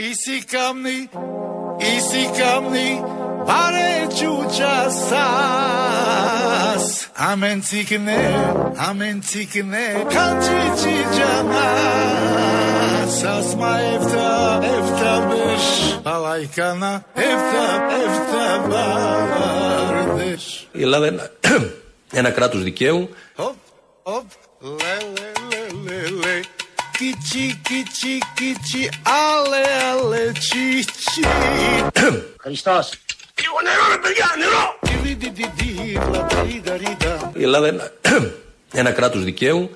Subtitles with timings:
[0.00, 1.08] Ησυχάμνη,
[1.76, 3.02] ησυχάμνη,
[3.44, 6.84] πάρε τσούτσα σας.
[7.14, 8.54] Αμέν τσίκνε,
[8.88, 11.66] αμέν τσίκνε, κάντζι τσίτζανα.
[13.20, 20.68] Σας μα εφτά, εφτά μπες, παλαϊκάνα, εφτά, εφτά μπαλάρδες.
[20.72, 21.30] Η Ελλάδα είναι
[22.20, 23.08] ένα κράτος δικαίου.
[23.36, 23.54] Hop,
[24.02, 24.24] hop,
[24.60, 26.34] le, le, le, le, le.
[26.98, 31.22] Kichi, kichi, kichi, ale, ale, chichi.
[32.44, 32.92] Χριστός.
[35.02, 37.30] Di-di-di-di, la-di-da-di-da.
[37.34, 37.92] Η Ελλάδα είναι
[38.72, 39.70] ένα κράτος δικαίου.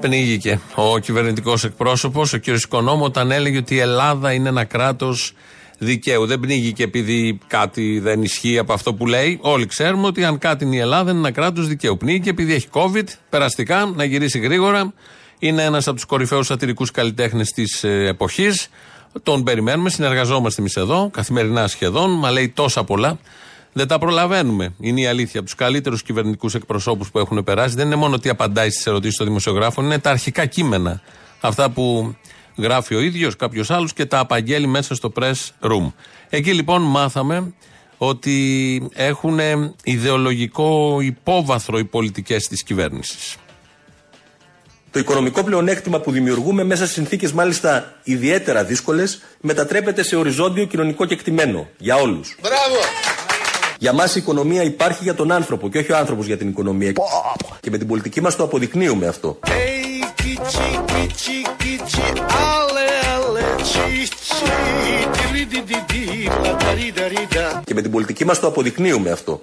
[0.00, 2.46] Πνίγηκε ο κυβερνητικός εκπρόσωπος, ο κ.
[2.46, 5.32] Οικονόμου, όταν έλεγε ότι η Ελλάδα είναι ένα κράτος
[5.78, 6.26] δικαίου.
[6.26, 9.38] Δεν πνίγηκε επειδή κάτι δεν ισχύει από αυτό που λέει.
[9.42, 11.96] Όλοι ξέρουμε ότι αν κάτι είναι η Ελλάδα είναι ένα κράτος δικαίου.
[11.96, 14.92] Πνίγηκε επειδή έχει COVID, περαστικά, να γυρίσει γρήγορα.
[15.42, 18.68] Είναι ένας από τους κορυφαίους σατυρικούς καλλιτέχνες της εποχής.
[19.22, 23.18] Τον περιμένουμε, συνεργαζόμαστε εμείς εδώ, καθημερινά σχεδόν, μα λέει τόσα πολλά.
[23.72, 24.74] Δεν τα προλαβαίνουμε.
[24.80, 25.40] Είναι η αλήθεια.
[25.40, 29.16] Από τους καλύτερους κυβερνητικούς εκπροσώπους που έχουν περάσει δεν είναι μόνο ότι απαντάει στις ερωτήσεις
[29.16, 31.00] των δημοσιογράφων, είναι τα αρχικά κείμενα.
[31.40, 32.16] Αυτά που
[32.56, 35.92] γράφει ο ίδιος, κάποιος άλλος και τα απαγγέλει μέσα στο press room.
[36.28, 37.52] Εκεί λοιπόν μάθαμε
[37.98, 39.38] ότι έχουν
[39.84, 43.36] ιδεολογικό υπόβαθρο οι πολιτικές της κυβέρνησης.
[44.92, 51.04] Το οικονομικό πλεονέκτημα που δημιουργούμε μέσα σε συνθήκες μάλιστα ιδιαίτερα δύσκολες μετατρέπεται σε οριζόντιο κοινωνικό
[51.04, 52.36] κεκτημένο για όλους.
[52.42, 52.76] Μπράβο!
[53.78, 56.92] Για μας η οικονομία υπάρχει για τον άνθρωπο και όχι ο άνθρωπος για την οικονομία.
[57.60, 59.38] Και με την πολιτική μας το αποδεικνύουμε αυτό.
[59.46, 59.50] Hey,
[60.22, 62.06] kichi, kichi, kichi,
[62.56, 64.20] ale, ale, chichi.
[65.32, 66.04] Di-di-di-di,
[66.64, 67.60] la-di-da-di-da.
[67.64, 69.40] Και με την πολιτική μας το αποδεικνύουμε αυτό.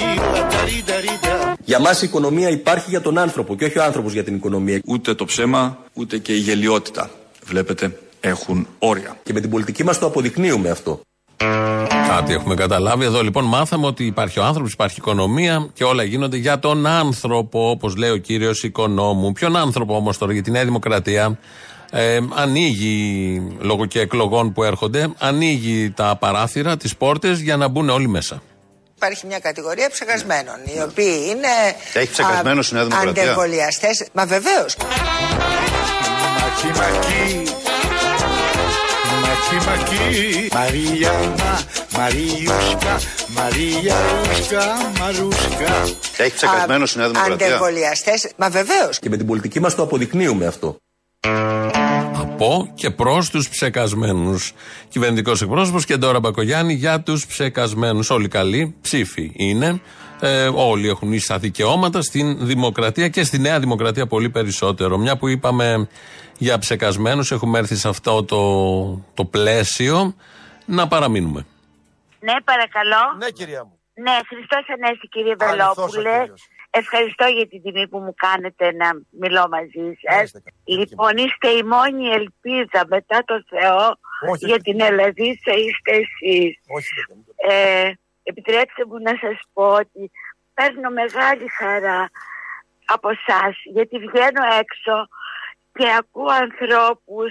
[0.00, 0.70] Teo, chicha, te tolpe.
[0.70, 1.54] Di-di-di-di, la-di-da-di-da.
[1.64, 4.80] Για μας η οικονομία υπάρχει για τον άνθρωπο και όχι ο άνθρωπος για την οικονομία.
[4.86, 7.10] Ούτε το ψέμα, ούτε και η γελιότητα,
[7.44, 9.16] βλέπετε, έχουν όρια.
[9.22, 11.00] Και με την πολιτική μας το αποδεικνύουμε αυτό.
[12.08, 13.04] Κάτι έχουμε καταλάβει.
[13.04, 16.86] Εδώ λοιπόν μάθαμε ότι υπάρχει ο άνθρωπος, υπάρχει η οικονομία και όλα γίνονται για τον
[16.86, 19.32] άνθρωπο, όπως λέει ο κύριος Οικονόμου.
[19.32, 21.38] Ποιον άνθρωπο όμως τώρα για τη Νέα Δημοκρατία;
[21.92, 27.88] Ε, ανοίγει λόγω και εκλογών που έρχονται, ανοίγει τα παράθυρα, τις πόρτες για να μπουν
[27.88, 28.42] όλοι μέσα.
[29.00, 31.48] Υπάρχει μια κατηγορία ψεκασμένων, οι οποίοι είναι.
[31.92, 33.88] Έχει ψεκασμένους η Νέα Δημοκρατία; Αντεμβολιαστέ.
[34.12, 34.76] Μα βεβαίως.
[36.40, 37.52] Μακί, μακί.
[39.24, 40.48] Μακί, μακί.
[40.52, 41.60] Μαριάννα,
[41.96, 45.88] Μαριούσκα, Μαριαρούσκα, Μαρούσκα.
[46.16, 47.46] Έχει ψεκασμένο η Νέα Δημοκρατία.
[47.46, 48.12] Αντεμβολιαστέ.
[48.36, 48.98] Μα βεβαίως.
[48.98, 50.78] Και με την πολιτική μας το αποδεικνύουμε αυτό.
[52.42, 54.52] Από και προς τους ψεκασμένους.
[54.88, 58.10] Κυβερνητικός εκπρόσωπος και τώρα Μπακογιάννη για τους ψεκασμένους.
[58.10, 59.80] Όλοι καλοί, ψήφοι είναι.
[60.20, 64.98] Ε, όλοι έχουν ίσα δικαιώματα στην δημοκρατία και στη Νέα Δημοκρατία πολύ περισσότερο.
[64.98, 65.88] Μια που είπαμε
[66.38, 68.42] για ψεκασμένους, έχουμε έρθει σε αυτό το,
[69.14, 70.14] το πλαίσιο
[70.64, 71.46] να παραμείνουμε.
[72.20, 73.16] Ναι, παρακαλώ.
[73.18, 73.78] Ναι, κυρία μου.
[73.94, 76.32] Ναι, Χριστός Ανέστη κύριε Αληθώς ο Βελόπουλε.
[76.70, 76.86] Κύριος.
[76.86, 80.22] Ευχαριστώ για την τιμή που μου κάνετε να μιλώ μαζί σας.
[80.22, 80.78] Είστε καλά.
[80.80, 83.98] Λοιπόν, είστε η μόνη ελπίδα μετά το Θεό
[84.30, 84.62] Όχι, για όχι.
[84.62, 86.60] την Ελλαδίτσα είστε εσείς.
[86.68, 87.92] Όχι, δεν μου το Ε,
[88.22, 90.10] επιτρέψτε μου να σας πω ότι
[90.54, 92.10] παίρνω μεγάλη χαρά
[92.84, 95.08] από εσά γιατί βγαίνω έξω
[95.72, 97.30] και ακούω ανθρώπους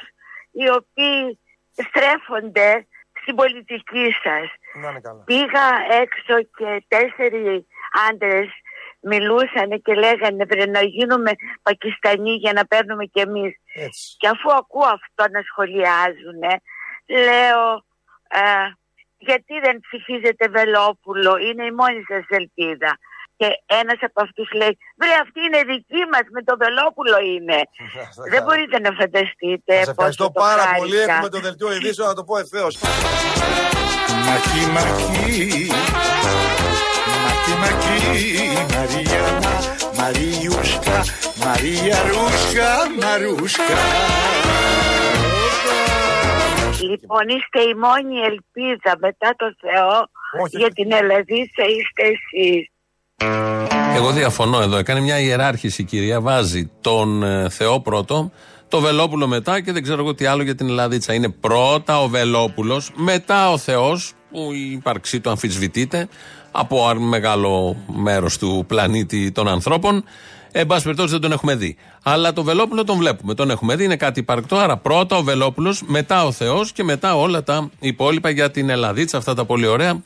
[0.51, 1.39] οι οποίοι
[1.87, 2.87] στρέφονται
[3.21, 4.47] στην πολιτική σας.
[4.81, 5.23] Να είναι καλά.
[5.23, 5.67] Πήγα
[6.01, 7.67] έξω και τέσσερι
[8.09, 8.49] άντρες
[9.01, 13.53] μιλούσαν και λέγανε πρέπει να γίνουμε Πακιστανοί για να παίρνουμε κι εμείς.
[13.73, 14.15] Έτσι.
[14.17, 16.41] Και αφού ακούω αυτό να σχολιάζουν,
[17.05, 17.83] λέω
[18.29, 18.71] ε,
[19.17, 22.97] γιατί δεν ψηφίζετε Βελόπουλο, είναι η μόνη σας ελπίδα.
[23.37, 27.59] Και ένας από αυτούς λέει, βρε αυτή είναι δική μας, με το Βελόπουλο είναι.
[28.31, 30.77] δεν μπορείτε να φανταστείτε Σας ευχαριστώ πόσο το πάρα χάρηκα.
[30.77, 30.97] πολύ.
[30.97, 32.77] Έχουμε το δελτίο ειδήσεων να το πω ευθέως.
[34.27, 35.69] Μακί, μακί.
[37.61, 38.49] Μακί, μακί.
[38.73, 39.55] Μαριάννα,
[39.97, 40.97] Μαριούσκα,
[41.43, 42.69] Μαριαρούσκα,
[43.01, 43.77] Μαρούσκα.
[46.89, 50.09] Λοιπόν, είστε η μόνη ελπίδα μετά το Θεό
[50.43, 50.57] Όχι.
[50.57, 52.69] για την Ελλαδίτσα είστε εσείς.
[53.95, 54.77] Εγώ διαφωνώ εδώ.
[54.77, 56.21] Έκανε μια ιεράρχηση η κυρία.
[56.21, 58.31] Βάζει τον ε, Θεό πρώτο,
[58.67, 61.13] το Βελόπουλο μετά και δεν ξέρω εγώ τι άλλο για την Ελλαδίτσα.
[61.13, 66.07] Είναι πρώτα ο Βελόπουλος, μετά ο Θεός, που η ύπαρξή του αμφισβητείται
[66.59, 70.03] από αρ- μεγάλο μέρος του πλανήτη των ανθρώπων.
[70.51, 71.75] Εν πάση περιπτώσει δεν τον έχουμε δει.
[72.03, 73.33] Αλλά το Βελόπουλο τον βλέπουμε.
[73.33, 74.55] Τον έχουμε δει, είναι κάτι υπαρκτό.
[74.55, 79.17] Άρα πρώτα ο Βελόπουλος, μετά ο Θεός και μετά όλα τα υπόλοιπα για την Ελλαδίτσα,
[79.17, 80.01] αυτά τα πολύ ωραία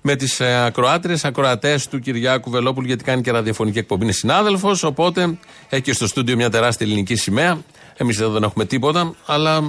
[0.00, 4.02] με τις ακροάτριες, ακροατές του Κυριάκου Βελόπουλου, γιατί κάνει και ραδιοφωνική εκπομπή.
[4.04, 5.38] Είναι συνάδελφος, οπότε
[5.68, 7.58] έχει και στο στούντιο μια τεράστια ελληνική σημαία.
[7.96, 9.60] Εμείς εδώ δεν έχουμε τίποτα, αλλά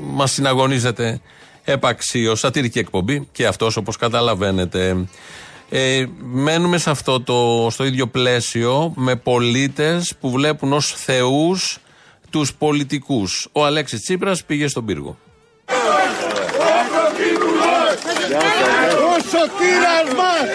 [0.00, 1.20] μας συναγωνίζεται
[1.64, 2.38] επαξίως.
[2.38, 5.06] Σατυρική εκπομπή και αυτός όπως καταλαβαίνετε.
[5.76, 11.78] Ε, μένουμε σε αυτό το, στο ίδιο πλαίσιο με πολίτες που βλέπουν ως θεούς
[12.30, 13.48] τους πολιτικούς.
[13.52, 15.18] Ο Αλέξης Τσίπρας πήγε στον πύργο.
[19.24, 20.46] Ο σωτήρας μας!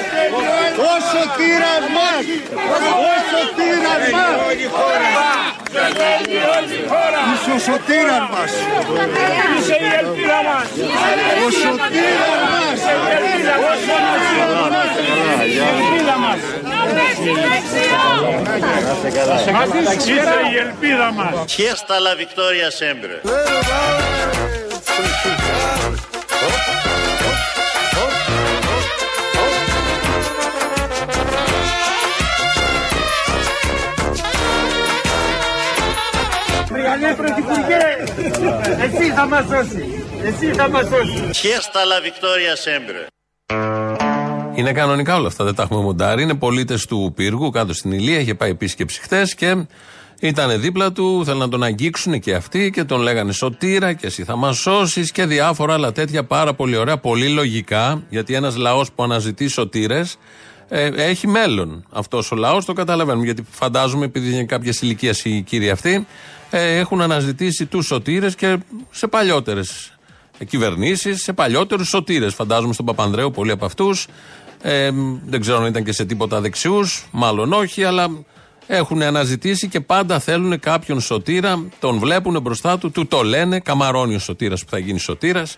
[0.89, 2.23] Ο σωτήρας μας!
[3.07, 4.33] Ο σωτήρας μας!
[7.33, 8.51] Είσαι ο σωτήρας μας!
[9.59, 10.67] Είσαι η ελπίδα μας!
[11.45, 12.79] Ο σωτήρας μας!
[15.45, 16.39] Η ελπίδα μας!
[20.05, 21.33] Είσαι η ελπίδα μας!
[21.57, 23.13] Fiesta la victoria sempre.
[39.19, 39.85] Θα μας σώσει!
[40.23, 41.23] Εσύ θα μας σώσει!
[41.43, 43.07] Fiesta la victoria sempre.
[44.55, 46.23] Είναι κανονικά όλα αυτά, δεν τα έχουμε μοντάρει.
[46.23, 48.19] Είναι πολίτες του πύργου κάτω στην Ηλία.
[48.19, 49.65] Είχε πάει επίσκεψη χθες και
[50.19, 51.21] ήταν δίπλα του.
[51.25, 55.11] Θέλουν να τον αγγίξουν και αυτοί και τον λέγανε Σωτήρα και εσύ θα μας σώσεις
[55.11, 58.03] και διάφορα άλλα τέτοια πάρα πολύ ωραία, πολύ λογικά.
[58.09, 60.17] Γιατί ένας λαός που αναζητεί σωτήρες
[60.69, 61.85] ε, έχει μέλλον.
[61.91, 63.25] Αυτός ο λαός το καταλαβαίνουμε.
[63.25, 66.01] Γιατί φαντάζομαι, επειδή είναι κάποια ηλικία οι κύριοι αυτοί, ε,
[66.51, 68.57] έχουν αναζητήσει τους σωτήρες και
[68.91, 69.93] σε παλιότερες
[70.47, 72.33] κυβερνήσεις, σε παλιότερους σωτήρες.
[72.33, 74.07] Φαντάζομαι στον Παπανδρέου πολλοί από αυτούς.
[74.61, 74.89] Ε,
[75.25, 78.09] δεν ξέρω αν ήταν και σε τίποτα δεξιούς, μάλλον όχι, αλλά
[78.67, 84.15] έχουν αναζητήσει και πάντα θέλουν κάποιον σωτήρα, τον βλέπουν μπροστά του, του το λένε, καμαρώνει
[84.15, 85.57] ο σωτήρας που θα γίνει σωτήρας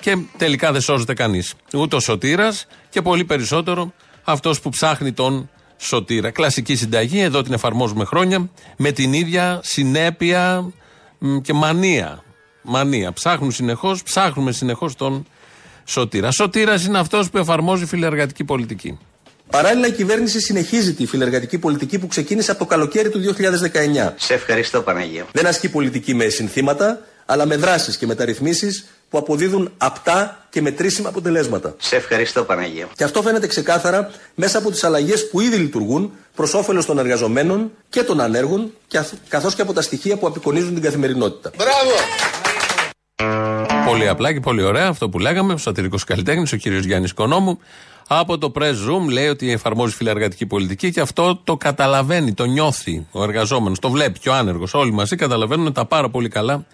[0.00, 1.54] και τελικά δεν σώζεται κανείς.
[1.74, 3.92] Ούτε ο σωτήρας και πολύ περισσότερο
[4.24, 6.30] αυτός που ψάχνει τον σωτήρα.
[6.30, 10.72] Κλασική συνταγή, εδώ την εφαρμόζουμε χρόνια, με την ίδια συνέπεια
[11.18, 12.22] μ, και μανία.
[12.62, 13.12] Μανία.
[13.12, 15.26] Ψάχνουν συνεχώς, ψάχνουμε συνεχώς τον
[15.84, 16.30] σωτήρα.
[16.30, 18.98] Σωτήρας είναι αυτός που εφαρμόζει φιλεργατική πολιτική.
[19.50, 24.14] Παράλληλα, η κυβέρνηση συνεχίζει τη φιλεργατική πολιτική που ξεκίνησε από το καλοκαίρι του 2019.
[24.16, 25.26] Σε ευχαριστώ Παναγία.
[25.32, 31.08] Δεν ασκεί πολιτική με συνθήματα, αλλά με δράσεις και μεταρρυθμίσεις που αποδίδουν απτά και μετρήσιμα
[31.08, 31.74] αποτελέσματα.
[31.78, 32.88] Σε ευχαριστώ Παναγία.
[32.96, 37.70] Και αυτό φαίνεται ξεκάθαρα μέσα από τις αλλαγές που ήδη λειτουργούν προς όφελος των εργαζομένων
[37.88, 38.70] και των ανέργων,
[39.28, 41.50] καθώς και από τα στοιχεία που απεικονίζουν την καθημερινότητα.
[43.86, 45.52] Πολύ απλά και πολύ ωραία αυτό που λέγαμε.
[45.52, 47.58] Ο σατυρικός καλλιτέχνης, ο κύριος Γιάννης Κονόμου,
[48.08, 53.06] από το Press Room λέει ότι εφαρμόζει φιλεργατική πολιτική και αυτό το καταλαβαίνει, το νιώθει
[53.10, 54.74] ο εργαζόμενος, το βλέπει και ο άνεργος.
[54.74, 56.64] Όλοι μαζί καταλαβαίνουν τα πάρα πολύ καλά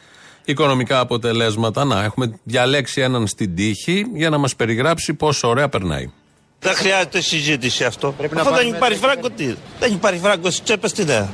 [0.50, 1.84] οικονομικά αποτελέσματα.
[1.84, 6.10] Να, έχουμε διαλέξει έναν στην τύχη για να μας περιγράψει πόσο ωραία περνάει.
[6.60, 8.14] Δεν χρειάζεται συζήτηση αυτό.
[8.36, 11.28] αυτό δεν υπάρχει φράγκο τι; Δεν υπάρχει φράγκο στις τσέπες τι δεν.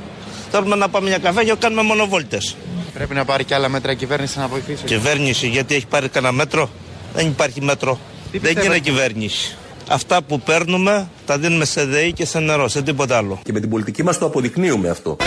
[0.51, 2.55] Θέλουμε να πάμε μια καφέ και κάνουμε μονοβόλτες.
[2.93, 4.83] Πρέπει να πάρει και άλλα μέτρα η κυβέρνηση να βοηθήσει.
[4.83, 6.69] Κυβέρνηση, γιατί έχει πάρει κανένα μέτρο;
[7.13, 7.99] Δεν υπάρχει μέτρο.
[8.31, 9.55] δεν είναι κυβέρνηση.
[9.89, 13.39] Αυτά που παίρνουμε τα δίνουμε σε ΔΕΗ και σε νερό, σε τίποτα άλλο.
[13.43, 15.17] Και με την πολιτική μας το αποδεικνύουμε αυτό.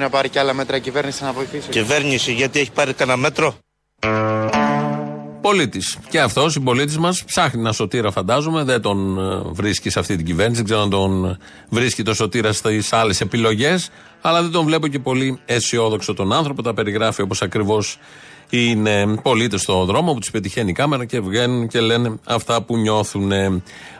[0.00, 1.68] Να πάρει και άλλα μέτρα η κυβέρνηση να βοηθήσει.
[1.68, 3.54] Κυβέρνηση, γιατί έχει πάρει κανένα μέτρο;
[5.40, 5.98] Πολίτης.
[6.08, 8.64] Και αυτό, η πολίτη μας, ψάχνει ένα σωτήρα, φαντάζομαι.
[8.64, 10.56] Δεν τον ε, βρίσκει σε αυτή την κυβέρνηση.
[10.56, 13.90] Δεν ξέρω αν τον βρίσκει το σωτήρα στις άλλες επιλογές.
[14.20, 16.62] Αλλά δεν τον βλέπω και πολύ αισιόδοξο τον άνθρωπο.
[16.62, 17.98] Τα περιγράφει όπως ακριβώς
[18.50, 22.76] είναι πολίτες στον δρόμο που τους πετυχαίνει η κάμερα και βγαίνουν και λένε αυτά που
[22.76, 23.32] νιώθουν.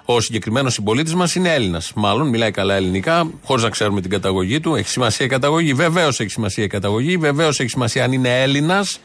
[0.04, 1.92] Ο συγκεκριμένος συμπολίτης μας είναι Έλληνας.
[1.94, 4.74] Μάλλον μιλάει καλά ελληνικά, χωρίς να ξέρουμε την καταγωγή του.
[4.74, 7.16] Έχει σημασία η καταγωγή; Βεβαίως έχει σημασία η καταγωγή.
[7.16, 9.00] Βεβαίως έχει σημασία αν είναι Έλληνας.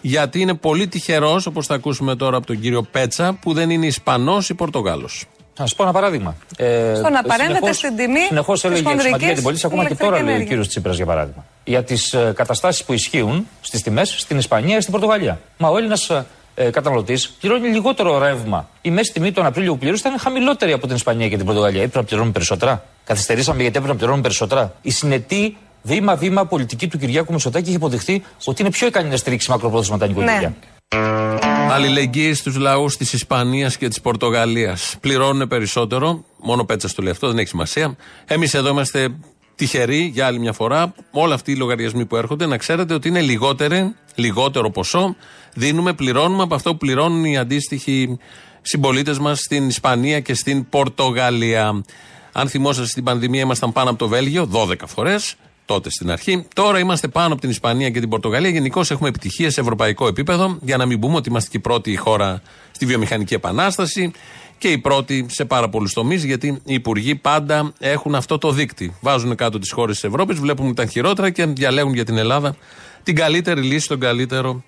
[0.00, 3.86] Γιατί είναι πολύ τυχερός, όπως θα ακούσουμε τώρα από τον κύριο Πέτσα, που δεν είναι
[3.86, 5.26] Ισπανός ή Πορτογάλος.
[5.58, 6.36] Να σα πω ένα παράδειγμα.
[6.56, 8.20] Ε, Στο να παρέμβετε στην τιμή.
[8.20, 11.44] Συνεχώς έλεγε σημαντική για την πολίτη, ακόμα και τώρα λέει ο κύριος Τσίπρας για παράδειγμα.
[11.64, 15.40] Για τις ε, καταστάσεις που ισχύουν στις τιμές στην Ισπανία ή στην Πορτογαλία.
[15.56, 16.10] Μα ο Έλληνας
[16.54, 18.68] ε, καταναλωτής πληρώνει λιγότερο ρεύμα.
[18.82, 21.80] Η μέση τιμή τον Απρίλιο που πληρούσε ήταν χαμηλότερη από την Ισπανία και την Πορτογαλία.
[21.82, 22.84] Έπρεπε να πληρώνουμε περισσότερα.
[23.04, 24.74] Καθυστερήσαμε γιατί έπρεπε να πληρώνουμε περισσότερα.
[24.82, 29.50] Η συνετή βήμα-βήμα πολιτική του Κυριάκου Μητσοτάκη έχει αποδειχθεί ότι είναι πιο ικανή να στηρίξει
[29.50, 30.40] μακροπρόθεσμα τα νοικοκυριά.
[30.40, 30.52] Ναι.
[31.70, 34.96] Αλληλεγγύη στους λαούς της Ισπανίας και της Πορτογαλίας.
[35.00, 36.24] Πληρώνουν περισσότερο.
[36.38, 37.96] Μόνο πέτσας του λέει αυτό, δεν έχει σημασία.
[38.26, 39.08] Εμείς εδώ είμαστε
[39.54, 40.94] τυχεροί για άλλη μια φορά.
[41.10, 45.16] Όλα αυτοί οι λογαριασμοί που έρχονται να ξέρετε ότι είναι λιγότερο, λιγότερο ποσό.
[45.54, 48.18] Δίνουμε, πληρώνουμε από αυτό που πληρώνουν οι αντίστοιχοι
[48.62, 51.82] συμπολίτες μας στην Ισπανία και στην Πορτογαλία.
[52.32, 55.34] Αν θυμόσαστε στην πανδημία ήμασταν πάνω από το Βέλγιο 12 φορές,
[55.72, 56.46] τότε στην αρχή.
[56.54, 58.50] Τώρα είμαστε πάνω από την Ισπανία και την Πορτογαλία.
[58.50, 60.58] Γενικώς έχουμε επιτυχίες σε ευρωπαϊκό επίπεδο.
[60.60, 64.12] Για να μην πούμε ότι είμαστε και η πρώτη χώρα στη βιομηχανική επανάσταση
[64.58, 68.96] και η πρώτη σε πάρα πολλούς τομείς, γιατί οι υπουργοί πάντα έχουν αυτό το δίκτυ.
[69.00, 72.56] Βάζουν κάτω τις χώρες της Ευρώπης, βλέπουν τα χειρότερα και διαλέγουν για την Ελλάδα
[73.02, 74.64] την καλύτερη λύση, τον καλύτερο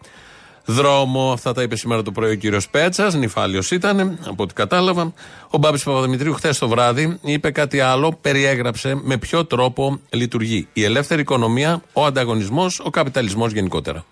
[0.64, 1.32] δρόμο.
[1.32, 3.14] Αυτά τα είπε σήμερα το πρωί ο κύριος Πέτσας.
[3.14, 5.12] Νυφάλιος ήταν, από ό,τι κατάλαβα.
[5.50, 10.84] Ο Μπάμπης Παπαδημητρίου χθες το βράδυ είπε κάτι άλλο, περιέγραψε με ποιο τρόπο λειτουργεί η
[10.84, 14.04] ελεύθερη οικονομία, ο ανταγωνισμός, ο καπιταλισμός γενικότερα.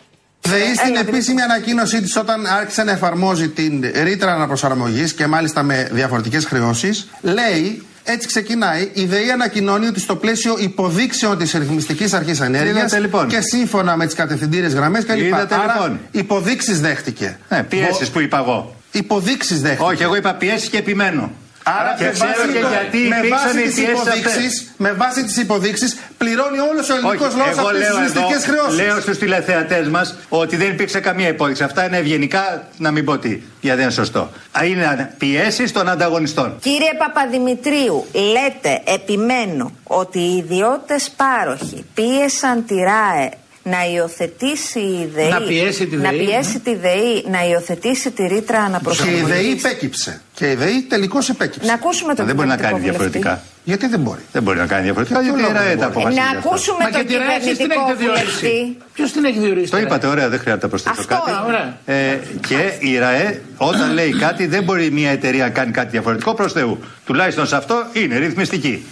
[0.43, 5.89] ΔΕΗ στην επίσημη ανακοίνωσή της, όταν άρχισε να εφαρμόζει την ρήτρα αναπροσαρμογής και μάλιστα με
[5.93, 8.91] διαφορετικές χρεώσεις, λέει έτσι ξεκινάει.
[8.93, 13.29] Η ΔΕΗ ανακοινώνει ότι στο πλαίσιο υποδείξεων της Ρυθμιστικής Αρχής Ενέργειας Είδατε, λοιπόν.
[13.29, 15.19] και σύμφωνα με τις κατευθυντήρε γραμμές κλπ.
[15.19, 16.01] Είδατε, Άρα λοιπόν.
[16.11, 17.39] υποδείξεις δέχτηκε.
[17.49, 18.75] Ναι, πιέσεις που είπα εγώ.
[18.91, 19.91] Υποδείξεις δέχτηκε.
[19.91, 21.31] Όχι, εγώ είπα πιέσεις και επιμένω.
[21.63, 24.37] Άρα και με ξέρω βάση, και το- γιατί με υπήρξαν βάση οι τις πιέσεις υποδείξεις,
[24.37, 24.71] αυτές.
[24.77, 28.43] με βάση τις υποδείξεις πληρώνει όλος ο ελληνικός Όχι, λαός εγώ αυτές τις λέω ληστικές
[28.45, 28.81] εδώ, χρεώσεις.
[28.87, 31.63] λέω στους τηλεθεατές μας ότι δεν υπήρξε καμία υπόδειξη.
[31.63, 33.29] Αυτά είναι ευγενικά, να μην πω τι,
[33.61, 34.31] γιατί δεν είναι σωστό.
[34.59, 36.57] Α, Είναι πιέσεις των ανταγωνιστών.
[36.61, 43.31] Κύριε Παπαδημητρίου, λέτε, επιμένω, ότι οι ιδιώτες πάροχοι πίεσαν τη ΡΑΕ
[43.71, 48.23] να υιοθετήσει η ΔΕΗ, Να πιέσει τη να ΔΕΗ, πιέσει τη ΔΕΗ να υιοθετήσει τη
[48.27, 49.23] ρήτρα Και η αναπροσαρμογής.
[49.27, 50.21] ΔΕΗ υπέκυψε.
[50.35, 51.67] Και η ΔΕΗ τελικώς υπέκυψε.
[51.69, 53.19] Να ακούσουμε τον Δεν μπορεί να κυβερνητικό κάνει βουλευτή.
[53.19, 53.49] διαφορετικά.
[53.65, 55.97] Γιατί δεν μπορεί; Δεν μπορεί να κάνει διαφορετικά, γιατί η λόγο ΡΑΕ δεν τα μπορεί;
[55.97, 56.21] αποφασίζει.
[56.21, 56.39] Να αυτά.
[56.49, 58.77] ακούσουμε τον κυβερνητικό βουλευτή.
[58.93, 59.71] Ποιος την έχει διορίσει.
[59.71, 61.31] Το είπατε, ωραία, δεν χρειάζεται να προσθέσω Αυτό, κάτι.
[61.47, 61.79] ωραία.
[61.85, 66.35] Ε, και η ΡΑΕ, όταν λέει κάτι, δεν μπορεί μια εταιρεία να κάνει κάτι διαφορετικό
[66.35, 66.79] προς Θεού.
[67.05, 68.85] Τουλάχιστον σε αυτό είναι ρυθμιστική.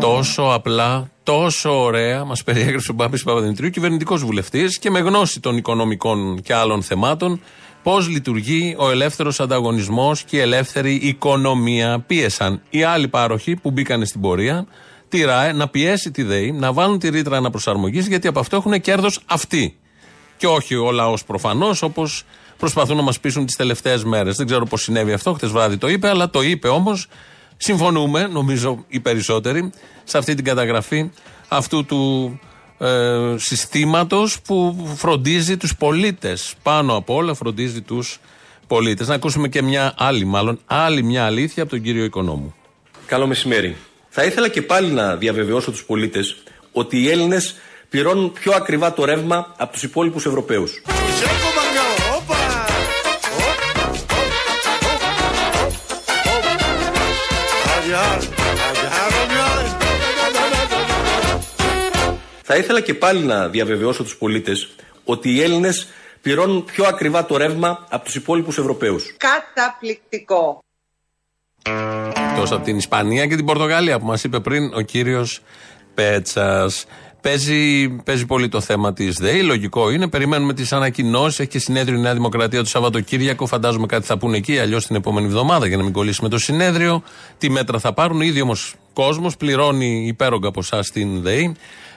[0.00, 5.56] Τόσο απλά, τόσο ωραία μας περιέγραψε ο Μπάμπης Παπαδημητρίου, κυβερνητικός βουλευτής και με γνώση των
[5.56, 7.40] οικονομικών και άλλων θεμάτων,
[7.82, 12.04] πώς λειτουργεί ο ελεύθερος ανταγωνισμός και η ελεύθερη οικονομία.
[12.06, 14.66] Πίεσαν οι άλλοι πάροχοι που μπήκαν στην πορεία,
[15.08, 18.80] τη ΡΑΕ, να πιέσει τη ΔΕΗ, να βάλουν τη ρήτρα αναπροσαρμογής, γιατί από αυτό έχουν
[18.80, 19.76] κέρδος αυτοί.
[20.36, 22.22] Και όχι ο λαός προφανώς, όπως
[22.56, 24.36] προσπαθούν να μας πείσουν τις τελευταίες μέρες.
[24.36, 27.06] Δεν ξέρω πώς συνέβη αυτό, χτες βράδυ το είπε, αλλά το είπε όμως.
[27.62, 29.70] Συμφωνούμε, νομίζω οι περισσότεροι,
[30.10, 31.10] σε αυτή την καταγραφή
[31.48, 32.40] αυτού του
[32.78, 36.54] ε, συστήματος που φροντίζει τους πολίτες.
[36.62, 38.20] Πάνω απ' όλα φροντίζει τους
[38.66, 39.08] πολίτες.
[39.08, 42.54] Να ακούσουμε και μια άλλη, μάλλον άλλη μια αλήθεια από τον κύριο Οικονόμου.
[43.06, 43.76] Καλό μεσημέρι.
[44.08, 46.36] Θα ήθελα και πάλι να διαβεβαιώσω τους πολίτες
[46.72, 47.54] ότι οι Έλληνες
[47.88, 50.82] πληρώνουν πιο ακριβά το ρεύμα από τους υπόλοιπους Ευρωπαίους.
[62.52, 64.68] Θα ήθελα και πάλι να διαβεβαιώσω τους πολίτες
[65.04, 65.88] ότι οι Έλληνες
[66.20, 69.14] πληρώνουν πιο ακριβά το ρεύμα από τους υπόλοιπους Ευρωπαίους.
[69.16, 70.62] Καταπληκτικό.
[72.30, 75.40] Εκτός από την Ισπανία και την Πορτογαλία που μας είπε πριν ο κύριος
[75.94, 76.86] Πέτσας.
[77.20, 79.42] Παίζει, παίζει πολύ το θέμα της ΔΕΗ.
[79.42, 80.08] Λογικό είναι.
[80.08, 81.38] Περιμένουμε τις ανακοινώσεις.
[81.38, 83.46] Έχει και συνέδριο η Νέα Δημοκρατία το Σαββατοκύριακο.
[83.46, 84.58] Φαντάζομαι κάτι θα πούνε εκεί.
[84.58, 87.02] Αλλιώς την επόμενη εβδομάδα για να μην κολλήσει με το συνέδριο.
[87.38, 88.20] Τι μέτρα θα πάρουν.
[88.20, 91.54] Ήδη όμως κόσμος πληρώνει υπέρογκα ποσά στην ΔΕΗ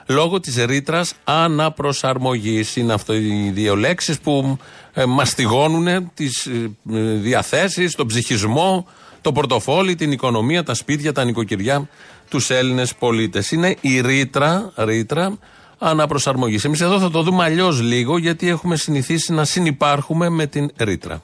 [0.07, 2.75] λόγω της ρήτρας αναπροσαρμογής.
[2.75, 4.57] Είναι αυτό οι δύο λέξεις που
[4.93, 6.71] ε, μαστιγώνουν τις ε,
[7.15, 8.87] διαθέσεις, τον ψυχισμό,
[9.21, 11.89] το πορτοφόλι, την οικονομία, τα σπίτια, τα νοικοκυριά,
[12.29, 13.51] τους Έλληνες πολίτες.
[13.51, 15.37] Είναι η ρήτρα, ρήτρα
[15.77, 16.63] αναπροσαρμογής.
[16.63, 21.21] Εμείς εδώ θα το δούμε αλλιώς λίγο, γιατί έχουμε συνηθίσει να συνυπάρχουμε με την ρήτρα.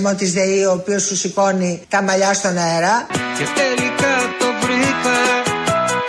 [0.00, 3.06] Λογαριασμό της ΔΕΗ ο οποίος σου σηκώνει τα μαλλιά στον αέρα.
[3.38, 5.18] και τελικά το βρήκα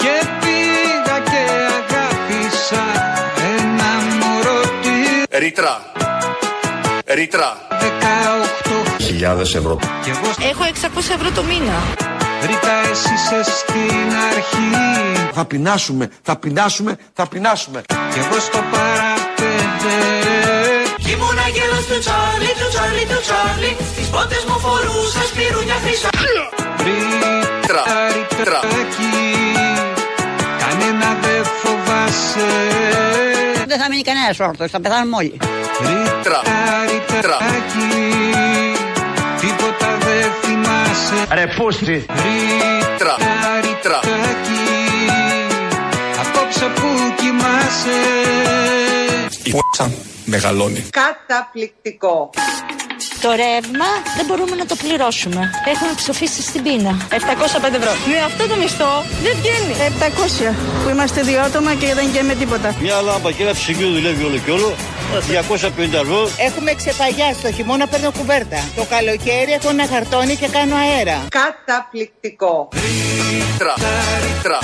[0.01, 1.43] και πήγα και
[1.79, 2.83] αγάπησα
[3.57, 5.81] ένα μωρό τη Ρήτρα.
[7.05, 7.57] Ρήτρα.
[8.97, 9.79] 18 Χιλιάδες ευρώ.
[10.03, 11.77] Κι εγώ Έχω 600 ευρώ το μήνα.
[12.41, 17.81] Ρίτα εσύ είσαι στην αρχή Θα πεινάσουμε, θα πεινάσουμε, θα πεινάσουμε.
[17.87, 20.20] Κι εγώ στο παραπέντε
[21.11, 23.71] Ήμουν αγγέλος του Τσάρλι, του Τσάρλι, του Τσάρλι.
[23.93, 26.09] Στις πότες μου φορούσα σπυρούνια χρυσά.
[26.85, 29.13] Ρίτα, ρητράκι
[30.61, 32.49] Κανένα δεν φοβάσαι
[33.67, 35.37] Δεν θα μείνει κανένας όρθος, θα πεθάνουμε όλοι.
[35.81, 36.41] Ρίτα,
[36.89, 37.89] ρητράκι
[39.41, 42.05] Τίποτα δεν θυμάσαι Ρε φούστη.
[42.23, 43.15] Ρίτα,
[43.63, 44.61] ρητράκι
[46.21, 46.87] Απόψε που
[47.19, 47.99] κοιμάσαι.
[49.43, 49.51] Η
[50.25, 50.85] μεγαλώνει.
[50.89, 52.29] Καταπληκτικό.
[53.21, 55.41] Το ρεύμα δεν μπορούμε να το πληρώσουμε.
[55.73, 57.07] Έχουμε ψοφήσει στην πείνα.
[57.09, 57.91] 705 ευρώ.
[58.11, 59.73] Με αυτό το μισθό δεν βγαίνει.
[60.51, 62.75] 700 που είμαστε δύο άτομα και δεν καίμε τίποτα.
[62.81, 64.75] Μια λάμπα και ένα ψυγείο δουλεύει όλο και όλο.
[65.13, 66.29] 250 ευρώ.
[66.37, 67.39] Έχουμε ξεπαγιάσει.
[67.41, 68.59] Το χειμώνα παίρνω κουβέρτα.
[68.75, 71.17] Το καλοκαίρι έχω ένα χαρτόνι και κάνω αέρα.
[71.29, 72.69] Καταπληκτικό.
[72.73, 73.73] Ρήτρα,
[74.23, 74.59] ρήτρα,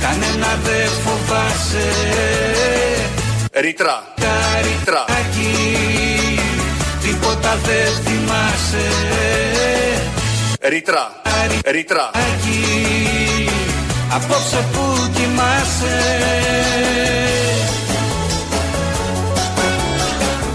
[0.00, 1.88] κανένα δεν φοβάσαι.
[3.52, 4.02] Ρήτρα,
[4.62, 5.04] ρήτρα,
[7.02, 8.88] τίποτα δεν θυμάσαι.
[10.60, 11.12] Ρήτρα,
[11.70, 12.10] ρήτρα,
[14.14, 15.98] απόψε που κοιμάσαι.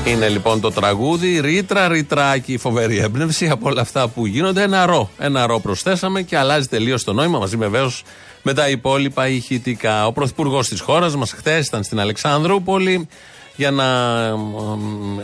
[0.05, 4.61] Είναι λοιπόν το τραγούδι Ρήτρα Ρητράκι, φοβερή έμπνευση από όλα αυτά που γίνονται.
[4.61, 5.09] Ένα ρο.
[5.17, 8.03] Ένα ρο προσθέσαμε και αλλάζει τελείως το νόημα μαζί βεβαίως
[8.47, 10.07] με τα υπόλοιπα ηχητικά.
[10.07, 13.07] Ο πρωθυπουργός της χώρας μας χθες ήταν στην Αλεξάνδρουπολη
[13.55, 13.85] για να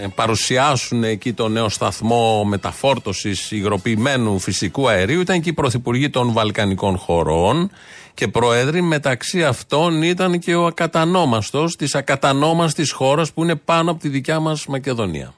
[0.01, 5.19] ε, παρουσιάσουν εκεί το νέο σταθμό μεταφόρτωσης υγροποιημένου φυσικού αερίου.
[5.19, 7.71] Ήταν και οι πρωθυπουργοί των Βαλκανικών χωρών
[8.13, 8.81] και πρόεδροι.
[8.81, 14.39] Μεταξύ αυτών ήταν και ο ακατανόμαστος της ακατανόμαστης χώρας που είναι πάνω από τη δικιά
[14.39, 15.33] μας Μακεδονία.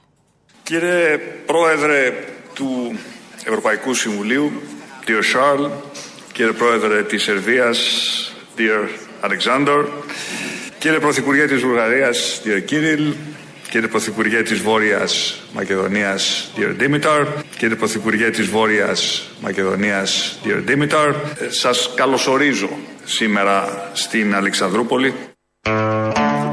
[0.62, 2.12] Κύριε Πρόεδρε
[2.54, 2.98] του
[3.44, 4.52] Ευρωπαϊκού Συμβουλίου,
[5.06, 5.70] dear Charles,
[6.34, 7.78] κύριε Πρόεδρε της Σερβίας,
[8.56, 8.88] dear
[9.28, 9.84] Alexander,
[10.78, 13.12] κύριε Πρωθυπουργέ της Βουλγαρίας, dear Kirill,
[13.70, 17.26] κύριε Πρωθυπουργέ της Βόρειας Μακεδονίας, dear Dimitar,
[17.58, 22.68] κύριε Πρωθυπουργέ της Βόρειας Μακεδονίας, dear Dimitar, ε, σας καλωσορίζω
[23.04, 25.14] σήμερα στην Αλεξανδρούπολη.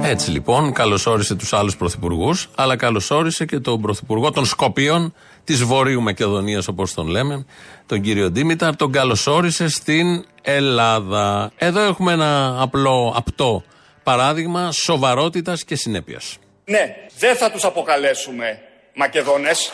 [0.03, 5.13] Έτσι λοιπόν, καλωσόρισε τους άλλους πρωθυπουργούς, αλλά καλωσόρισε και τον πρωθυπουργό των Σκοπίων
[5.51, 7.45] της Βορείου Μακεδονίας, όπως τον λέμε,
[7.85, 8.75] τον κύριο Ντίμηταρ.
[8.75, 11.51] Τον καλωσόρισε στην Ελλάδα.
[11.57, 13.63] Εδώ έχουμε ένα απλό, απτό
[14.03, 16.37] παράδειγμα σοβαρότητας και συνέπειας.
[16.65, 18.59] Ναι, δεν θα τους αποκαλέσουμε
[18.95, 19.71] Μακεδόνες.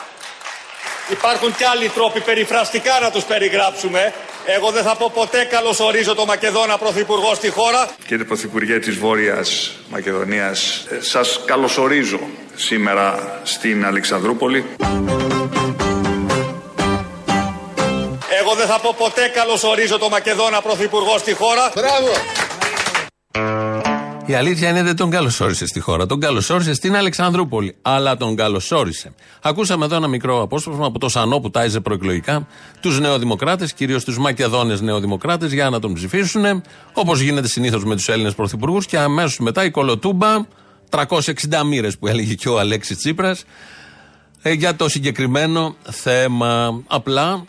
[1.11, 4.13] Υπάρχουν και άλλοι τρόποι περιφραστικά να τους περιγράψουμε.
[4.45, 7.89] Εγώ δεν θα πω ποτέ καλώς ορίζω το Μακεδόνα Πρωθυπουργό στη χώρα.
[8.07, 12.19] Κύριε Πρωθυπουργέ της Βόρειας Μακεδονίας, ε, σας καλωσορίζω
[12.55, 14.65] σήμερα στην Αλεξανδρούπολη.
[18.57, 21.71] Δεν θα πω ποτέ καλώς ορίζω το Μακεδόνα Πρωθυπουργό στη χώρα.
[21.75, 22.11] Μπράβο!
[24.25, 26.05] Η αλήθεια είναι δεν τον καλωσόρισε στη χώρα.
[26.05, 27.75] Τον καλωσόρισε στην Αλεξανδρούπολη.
[27.81, 29.13] Αλλά τον καλωσόρισε.
[29.41, 32.47] Ακούσαμε εδώ ένα μικρό απόσπασμα από το Σανό που τάιζε προεκλογικά
[32.81, 36.61] τους νεοδημοκράτες, κυρίως τους Μακεδόνες νεοδημοκράτες, για να τον ψηφίσουν.
[36.93, 38.85] Όπως γίνεται συνήθως με τους Έλληνες πρωθυπουργούς.
[38.85, 40.45] Και αμέσως μετά η κολοτούμπα,
[40.89, 43.43] 360 μοίρες που έλεγε και ο Αλέξης Τσίπρας,
[44.41, 46.83] ε, για το συγκεκριμένο θέμα.
[46.87, 47.45] Απλά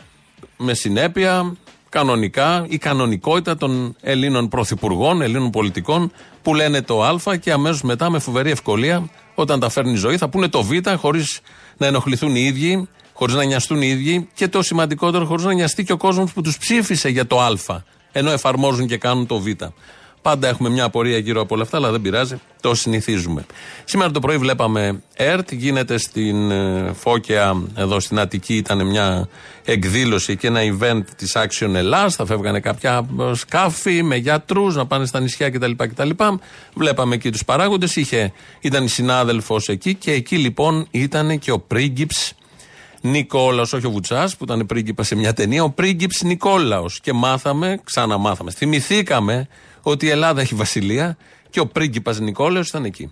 [0.57, 1.57] με συνέπεια,
[1.89, 8.11] κανονικά, η κανονικότητα των Ελλήνων πρωθυπουργών, Ελλήνων πολιτικών που λένε το Α και αμέσως μετά
[8.11, 11.41] με φοβερή ευκολία, όταν τα φέρνει η ζωή, θα πούνε το Β χωρίς
[11.77, 15.85] να ενοχληθούν οι ίδιοι, χωρίς να νοιαστούν οι ίδιοι και το σημαντικότερο, χωρίς να νοιαστεί
[15.85, 19.47] και ο κόσμος που τους ψήφισε για το Α, ενώ εφαρμόζουν και κάνουν το Β.
[20.29, 23.47] Πάντα έχουμε μια απορία γύρω από όλα αυτά, αλλά δεν πειράζει, το συνηθίζουμε.
[23.85, 29.29] Σήμερα το πρωί βλέπαμε ΕΡΤ, γίνεται στην ε, Φώκια, εδώ στην Αττική, ήταν μια
[29.65, 32.15] εκδήλωση και ένα event της Action Ελλάς.
[32.15, 35.71] Θα φεύγανε κάποια ε, σκάφη με γιατρούς να πάνε στα νησιά κτλ.
[35.77, 36.11] κτλ.
[36.75, 37.97] Βλέπαμε εκεί τους παράγοντες.
[38.61, 42.33] Ήταν η συνάδελφος εκεί και εκεί λοιπόν ήταν και ο πρίγκιψ
[43.01, 47.01] Νικόλαος, όχι ο Βουτσάς που ήταν πρίγκιπα σε μια ταινία, ο πρίγκιψ Νικόλαος.
[47.01, 49.49] Και μάθαμε, ξαναμάθαμε, θυμηθήκαμε
[49.91, 51.17] ότι η Ελλάδα έχει βασιλεία
[51.51, 53.11] και ο πρίγκιπας Νικόλαος ήταν εκεί.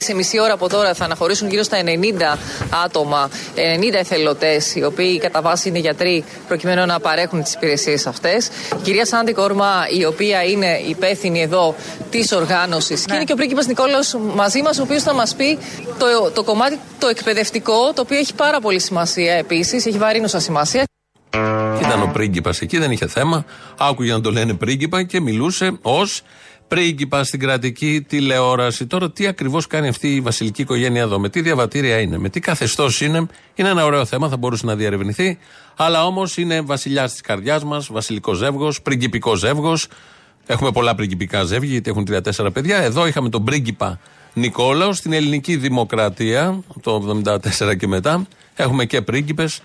[0.00, 2.38] Σε μισή ώρα από τώρα θα αναχωρήσουν γύρω στα 90
[2.84, 3.30] άτομα,
[3.80, 8.46] 90 εθελωτέ, οι οποίοι κατά βάση είναι γιατροί, προκειμένου να παρέχουν τις υπηρεσίες αυτές.
[8.46, 11.74] Η κυρία Σάντι Κόρμα, η οποία είναι υπεύθυνη εδώ
[12.10, 14.00] της οργάνωσης, και είναι και ο πρίγκιπας Νικόλαο
[14.34, 15.58] μαζί μας, ο οποίος θα μας πει
[15.98, 20.87] το, το κομμάτι το εκπαιδευτικό, το οποίο έχει πάρα πολύ σημασία επίσης, έχει βαρύνουσα σημασία.
[21.80, 23.44] Ήταν ο πρίγκιπας εκεί, δεν είχε θέμα.
[23.78, 26.22] Άκουγε να το λένε πρίγκιπα και μιλούσε ως
[26.68, 28.86] πρίγκιπα στην κρατική τηλεόραση.
[28.86, 32.40] Τώρα, τι ακριβώς κάνει αυτή η βασιλική οικογένεια εδώ, με τι διαβατήρια είναι, με τι
[32.40, 35.38] καθεστώς είναι, είναι ένα ωραίο θέμα, θα μπορούσε να διαρευνηθεί.
[35.76, 39.86] Αλλά όμως είναι βασιλιάς της καρδιάς μας, βασιλικός ζεύγος, πριγκιπικό ζεύγος.
[40.46, 42.76] Έχουμε πολλά πριγκιπικά ζεύγη, γιατί έχουν τρία-τέσσερα παιδιά.
[42.76, 44.00] Εδώ είχαμε τον πρίγκιπα
[44.32, 47.22] Νικόλαο στην ελληνική δημοκρατία, το
[47.60, 48.26] 1974 και μετά.
[48.54, 49.60] Έχουμε και πρίγκιπες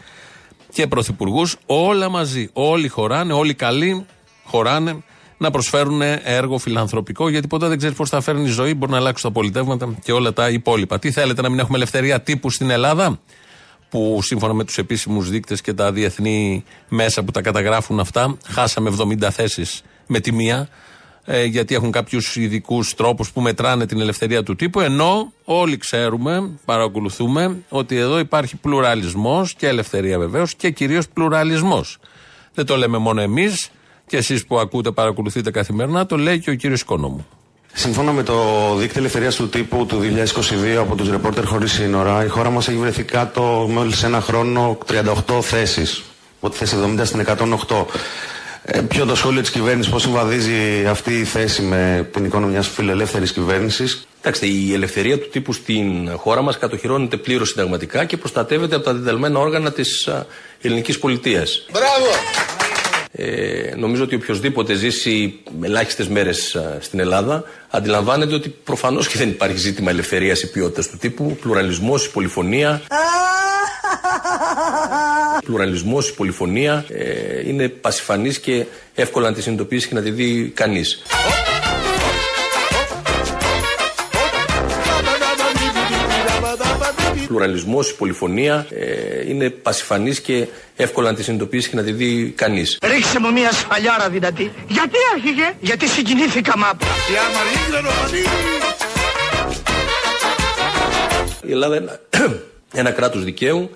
[0.74, 2.50] και πρωθυπουργούς, όλα μαζί.
[2.54, 4.06] Όλοι χωράνε, όλοι καλοί
[4.44, 5.04] χωράνε
[5.38, 8.74] να προσφέρουν έργο φιλανθρωπικό, γιατί ποτέ δεν ξέρεις πώς θα φέρνει η ζωή.
[8.74, 11.00] Μπορεί να αλλάξουν τα πολιτεύματα και όλα τα υπόλοιπα.
[11.00, 13.20] Τι θέλετε, να μην έχουμε ελευθερία τύπου στην Ελλάδα,
[13.90, 18.92] που σύμφωνα με τους επίσημους δείκτες και τα διεθνή μέσα που τα καταγράφουν αυτά, χάσαμε
[19.24, 20.70] 70 θέσεις με τη μία.
[21.26, 24.80] Ε, γιατί έχουν κάποιους ειδικούς τρόπους που μετράνε την ελευθερία του τύπου.
[24.80, 31.98] Ενώ όλοι ξέρουμε, παρακολουθούμε, ότι εδώ υπάρχει πλουραλισμός και ελευθερία βεβαίως και κυρίως πλουραλισμός.
[32.54, 33.70] Δεν το λέμε μόνο εμείς
[34.08, 37.26] και εσείς που ακούτε, παρακολουθείτε καθημερινά, το λέει και ο κύριος Οικονόμου.
[37.74, 38.36] Σύμφωνα με το
[38.76, 40.00] δίκτυο ελευθερίας του τύπου του
[40.76, 44.78] 2022 από τους ρεπόρτερ χωρίς σύνορα, η χώρα μας έχει βρεθεί κάτω μόλις ένα χρόνο
[45.28, 46.04] 38 θέσεις.
[46.42, 47.86] Από τη θέση 70 στην 108.
[48.66, 52.68] Ε, ποιο το σχόλιο της κυβέρνησης, πώς συμβαδίζει αυτή η θέση με την εικόνα μιας
[52.68, 58.76] φιλελεύθερης κυβέρνησης; Κοιτάξτε, η ελευθερία του τύπου στην χώρα μας κατοχυρώνεται πλήρως συνταγματικά και προστατεύεται
[58.76, 60.10] από τα διδελμένα όργανα της
[60.62, 61.66] ελληνικής πολιτείας.
[61.72, 62.08] Μπράβο!
[63.12, 69.58] Ε, νομίζω ότι οποιοδήποτε ζήσει ελάχιστες μέρες στην Ελλάδα αντιλαμβάνεται ότι προφανώς και δεν υπάρχει
[69.58, 71.38] ζήτημα ελευθερίας ή ποιότητας του τύπου.
[71.42, 72.82] Πλουραλισμός, η πολυφωνία.
[75.46, 80.52] Πλουραλισμός, η πολυφωνία ε, είναι πασιφανής και εύκολα να τη συνειδητοποιήσει και να τη δει
[80.56, 81.02] κανείς.
[87.28, 92.34] Πλουραλισμός, η πολυφωνία ε, είναι πασιφανής και εύκολα να τη συνειδητοποιήσει και να τη δει
[92.36, 92.78] κανείς.
[92.86, 94.52] Ρίξε μου μια σφαλιάρα δυνατή.
[94.68, 96.82] Γιατί άρχιγε, Γιατί συγκινήθηκα μάπ.
[101.46, 102.00] Η Ελλάδα είναι
[102.74, 103.72] ένα κράτος δικαίου.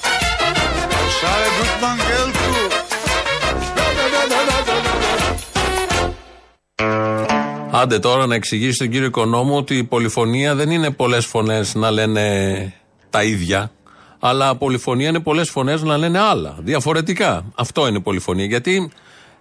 [7.79, 11.91] Άντε τώρα να εξηγήσει τον κύριο Οικονόμου ότι η πολυφωνία δεν είναι πολλές φωνές να
[11.91, 12.73] λένε
[13.09, 13.71] τα ίδια,
[14.19, 17.45] αλλά πολυφωνία είναι πολλές φωνές να λένε άλλα, διαφορετικά.
[17.55, 18.45] Αυτό είναι πολυφωνία.
[18.45, 18.91] Γιατί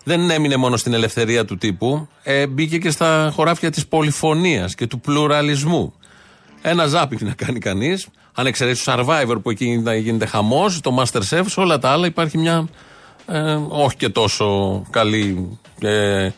[0.05, 4.87] δεν έμεινε μόνο στην ελευθερία του τύπου, ε, μπήκε και στα χωράφια της πολυφωνίας και
[4.87, 5.94] του πλουραλισμού.
[6.62, 11.42] Ένα ζάπινγκ να κάνει κανείς, αν εξαιρέσεις το survivor που εκεί γίνεται χαμός, το Masterchef,
[11.46, 12.68] σε όλα τα άλλα υπάρχει μια
[13.27, 16.29] ε, όχι και τόσο καλή, ε,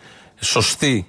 [0.40, 1.06] σωστή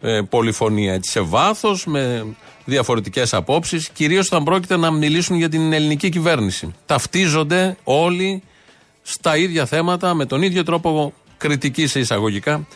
[0.00, 0.92] ε, πολυφωνία.
[0.92, 2.26] Έτσι, σε βάθος, με
[2.64, 6.74] διαφορετικές απόψεις, κυρίως όταν πρόκειται να μιλήσουν για την ελληνική κυβέρνηση.
[6.86, 8.42] Ταυτίζονται όλοι
[9.02, 12.66] στα ίδια θέματα, με τον ίδιο τρόπο κριτική σε εισαγωγικά.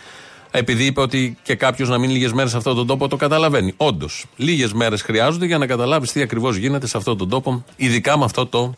[0.50, 3.72] Επειδή είπε ότι και κάποιος να μείνει λίγες μέρες σε αυτόν τον τόπο, το καταλαβαίνει.
[3.76, 8.18] Όντως, λίγες μέρες χρειάζονται για να καταλάβεις τι ακριβώς γίνεται σε αυτόν τον τόπο, ειδικά
[8.18, 8.74] με αυτό το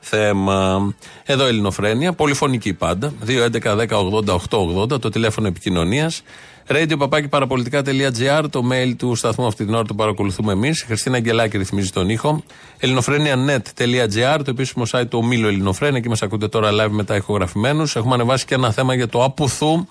[0.00, 0.94] θέμα.
[1.24, 3.12] Εδώ Ελληνοφρένια, πολυφωνική πάντα.
[3.26, 6.22] 2.11.10.80.880 το τηλέφωνο επικοινωνίας.
[6.68, 10.82] Radio παπάκι παραπολιτικά.gr, το mail του σταθμού αυτή την ώρα το παρακολουθούμε εμείς.
[10.86, 12.42] Χριστίνα Αγγελάκη ρυθμίζει τον ήχο.
[12.78, 17.96] ελληνοφρένια.net.gr, το επίσημο site του ομίλου Ελληνοφρένια, εκεί μας ακούτε τώρα live μετά ηχογραφημένους.
[17.96, 19.86] Έχουμε ανεβάσει και ένα θέμα για το Απουθού,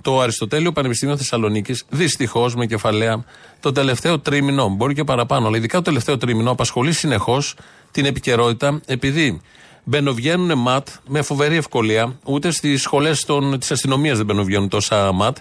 [0.00, 1.84] το Αριστοτέλειο Πανεπιστήμιο Θεσσαλονίκης.
[1.88, 3.24] Δυστυχώς με κεφαλαία
[3.60, 7.54] το τελευταίο τρίμηνο, μπορεί και παραπάνω, αλλά ειδικά το τελευταίο τρίμηνο απασχολεί συνεχώς
[7.90, 9.40] την επικαιρότητα, επειδή
[9.84, 12.18] μπαινοβγαίνουν ματ με φοβερή ευκολία.
[12.24, 13.26] Ούτε στις σχολές
[13.58, 15.36] της αστυνομίας δεν μπαινοβγαίνουν τόσα ματ.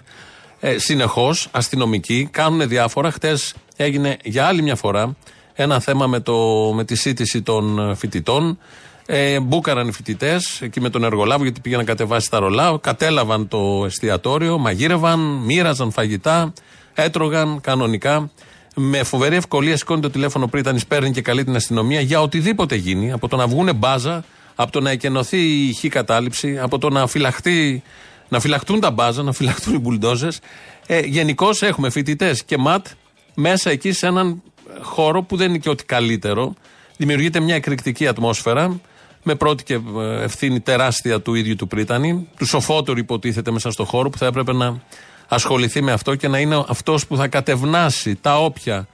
[0.63, 3.11] Ε, Συνεχώς αστυνομικοί κάνουν διάφορα.
[3.11, 5.15] Χτες έγινε για άλλη μια φορά
[5.53, 6.35] ένα θέμα με, το,
[6.75, 8.57] με τη σύντηση των φοιτητών.
[9.05, 12.77] Ε, μπούκαραν οι φοιτητές εκεί με τον εργολάβο γιατί πήγαν να κατεβάσει τα ρολά.
[12.81, 16.53] Κατέλαβαν το εστιατόριο, μαγείρευαν, μοίραζαν φαγητά,
[16.93, 18.31] έτρωγαν κανονικά.
[18.75, 22.75] Με φοβερή ευκολία σηκώνει το τηλέφωνο πριν ήταν παίρνει και καλεί την αστυνομία για οτιδήποτε
[22.75, 23.11] γίνει.
[23.11, 24.23] Από το να βγούνε μπάζα,
[24.55, 27.83] από το να εκενωθεί η ηχή κατάληψη, από το να φυλαχτεί
[28.31, 30.39] να φυλαχτούν τα μπάζα, να φυλαχτούν οι μπουλντόζες.
[30.87, 32.87] Ε, Γενικώς έχουμε φοιτητές και ματ
[33.35, 34.41] μέσα εκεί σε έναν
[34.81, 36.53] χώρο που δεν είναι και ό,τι καλύτερο.
[36.97, 38.79] Δημιουργείται μια εκρηκτική ατμόσφαιρα
[39.23, 43.85] με πρώτη και ε, ευθύνη τεράστια του ίδιου του Πρίτανη, του σοφότερου υποτίθεται μέσα στο
[43.85, 44.81] χώρο που θα έπρεπε να
[45.27, 48.87] ασχοληθεί με αυτό και να είναι αυτός που θα κατευνάσει τα όποια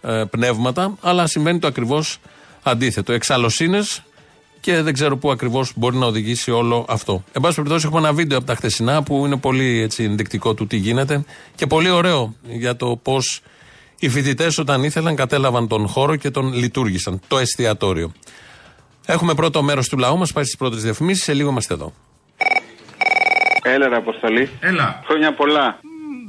[0.00, 2.18] ε, πνεύματα, αλλά συμβαίνει το ακριβώς
[2.62, 3.12] αντίθετο.
[3.12, 3.78] Εξαλωσίνε
[4.60, 7.24] και δεν ξέρω πού ακριβώς μπορεί να οδηγήσει όλο αυτό.
[7.32, 10.66] Εν πάση περιπτώσει, έχουμε ένα βίντεο από τα χτεσινά που είναι πολύ έτσι, ενδεικτικό του
[10.66, 13.42] τι γίνεται και πολύ ωραίο για το πώς
[13.98, 17.20] οι φοιτητές όταν ήθελαν κατέλαβαν τον χώρο και τον λειτουργήσαν.
[17.28, 18.12] Το εστιατόριο.
[19.06, 21.24] Έχουμε πρώτο μέρος του λαού μας, πάει στις πρώτες διαφημίσεις.
[21.24, 21.92] Σε λίγο είμαστε εδώ.
[23.62, 24.50] Έλα, ρε Αποστολή.
[24.60, 25.02] Έλα.
[25.06, 25.80] Χρόνια πολλά.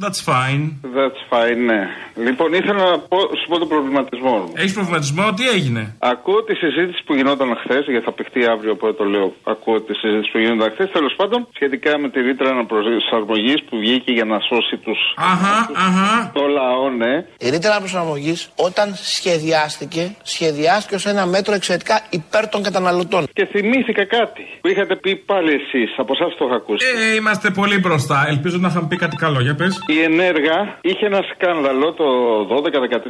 [0.04, 0.64] That's fine.
[0.98, 1.82] That's fine, ναι.
[2.28, 4.52] Λοιπόν, ήθελα να πω, σου πω τον προβληματισμό μου.
[4.56, 8.94] Έχεις προβληματισμό, τι έγινε; Ακούω τη συζήτηση που γινόταν χθες, γιατί θα παιχτεί αύριο, οπότε
[8.94, 9.28] το λέω.
[9.44, 14.12] Ακούω τη συζήτηση που γινόταν χθες, τέλος πάντων, σχετικά με τη ρήτρα αναπροσαρμογής που βγήκε
[14.12, 14.94] για να σώσει του.
[15.16, 16.32] Αχα, αχα.
[16.34, 17.14] Το λαό, ναι.
[17.46, 23.28] Η ρήτρα αναπροσαρμογής, όταν σχεδιάστηκε, σχεδιάστηκε ως ένα μέτρο εξαιρετικά υπέρ των καταναλωτών.
[23.34, 26.86] Και θυμήθηκα κάτι που είχατε πει πάλι εσείς, από εσάς το είχα ακούσει.
[27.12, 28.26] Ε, είμαστε πολύ μπροστά.
[28.28, 29.80] Ελπίζω να είχαμε πει κάτι καλό, για πες.
[29.95, 32.08] Η Ενέργα είχε ένα σκάνδαλο το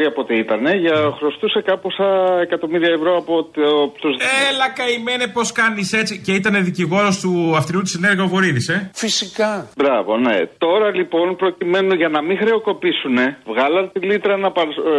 [0.09, 1.95] 12-13 πότε ήταν για χρωστούσε κάπως
[2.41, 4.15] εκατομμύρια ευρώ από το, τους...
[4.49, 6.13] Έλα καημένε πώς κάνεις έτσι.
[6.25, 9.51] Και ήταν δικηγόρος του αυτινού της ενέργεια ο Βορύδης, ε; Φυσικά.
[9.77, 10.37] Μπράβο, ναι.
[10.57, 13.17] Τώρα λοιπόν προκειμένου για να μην χρεοκοπήσουν,
[13.51, 14.49] βγάλαν τη λίτρα να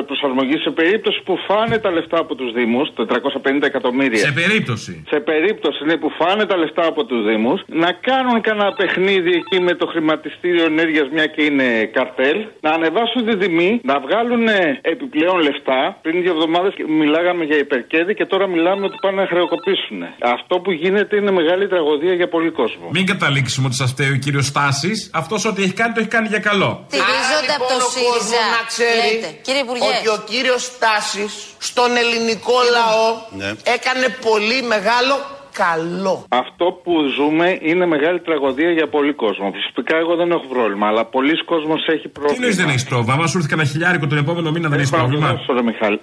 [0.09, 4.19] προσαρμογή σε περίπτωση που φάνε τα λεφτά από τους Δήμους, 450 εκατομμύρια.
[4.19, 5.05] Σε περίπτωση.
[5.13, 9.59] Σε περίπτωση ναι, που φάνε τα λεφτά από τους Δήμους, να κάνουν κανένα παιχνίδι εκεί
[9.63, 11.62] με το χρηματιστήριο ενέργειας, μια και είναι
[11.97, 15.81] καρτέλ, να ανεβάσουν τη τιμή, να βγάλουν ε, επιπλέον λεφτά.
[16.05, 19.99] Πριν δύο εβδομάδες μιλάγαμε για υπερκέδη και τώρα μιλάμε ότι πάνε να χρεοκοπήσουν.
[20.37, 22.87] Αυτό που γίνεται είναι μεγάλη τραγωδία για πολύ κόσμο.
[22.99, 25.11] Μην καταλήξουμε ότι σας φταίει ο κύριος Στάσης.
[25.23, 26.71] Αυτός ό,τι έχει κάνει το έχει κάνει για καλό.
[26.89, 28.43] Στηρίζονται από το ΣΥΡΙΖΑ.
[28.57, 29.29] Να ξέρει Λέτε.
[29.47, 29.85] Κύριε Υπουργέ.
[29.93, 31.33] ότι ο κύριος Στάσης
[31.69, 33.07] στον ελληνικό λαό
[33.41, 33.51] Ναι.
[33.77, 35.15] έκανε πολύ μεγάλο
[35.63, 36.15] καλό.
[36.45, 39.47] Αυτό που ζούμε είναι μεγάλη τραγωδία για πολύ κόσμο.
[39.59, 42.41] Φυσικά εγώ δεν έχω πρόβλημα, αλλά πολλοί κόσμος έχει Τι πρόβλημα.
[42.45, 45.01] νοεί δεν έχεις πρόβλημα; Αν σου έρθει κανένα χιλιάρικο τον επόμενο μήνα δεν έχεις Πάω
[45.01, 45.33] να το πρόβλημα.
[45.39, 45.99] δώσω, ρε Μιχάλη.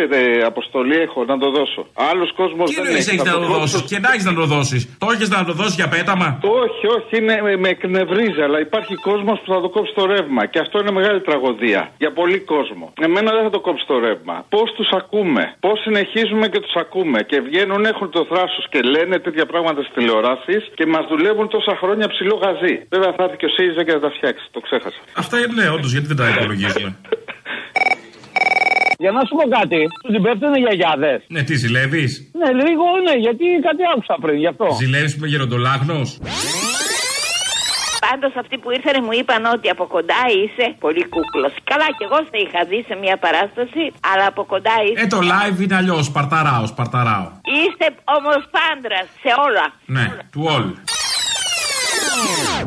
[0.00, 1.82] Ε, ε, αποστολή έχω να το δώσω.
[2.10, 3.10] Άλλος κόσμος Τι δεν νοεί έχει.
[3.12, 4.80] έχεις να το δώσεις; Και να έχεις να το δώσεις.
[5.02, 6.28] Το έχεις να το δώσεις για πέταμα;
[6.64, 10.42] Όχι, όχι, είναι, με, με εκνευρίζει, αλλά υπάρχει κόσμος που θα το κόψει το ρεύμα.
[10.52, 12.86] Και αυτό είναι μεγάλη τραγωδία για πολύ κόσμο.
[13.06, 14.36] Εμένα δεν θα το κόψει το ρεύμα.
[14.54, 19.16] Πώς τους ακούμε, πώς συνεχίζουμε και τους ακούμε; Και βγαίνουν, έχουν το θράσο και λένε
[19.26, 22.74] τέτοια πράγματα στις τηλεοράσεις και μας δουλεύουν τόσα χρόνια ψηλό γαζί.
[22.94, 24.44] Βέβαια θα έρθει και ο ΣΥΡΙΖΑ και θα τα φτιάξει.
[24.54, 25.00] Το ξέχασα.
[25.22, 26.90] Αυτά είναι ναι, όντως, γιατί δεν τα υπολογίζουμε.
[29.02, 31.18] Για να σου πω κάτι, τους την πέφτουνε γιαγιάδες.
[31.34, 34.66] Ναι, τι ζηλεύεις; Ναι, λίγο ναι, γιατί κάτι άκουσα πριν γι' αυτό.
[34.80, 36.00] Ζηλεύεις με γεροντολάγνο.
[38.04, 41.52] Πάντως αυτοί που ήρθαν μου είπαν ότι από κοντά είσαι πολύ κούκλος.
[41.70, 45.04] Καλά, κι εγώ σε είχα δει σε μια παράσταση, αλλά από κοντά είσαι.
[45.04, 46.04] Ε, το live είναι αλλιώς.
[46.10, 47.26] Σπαρταράω, σπαρταράω.
[47.58, 47.86] Είστε
[48.16, 49.64] όμως πάντρας σε όλα.
[49.96, 50.68] Ναι, του all.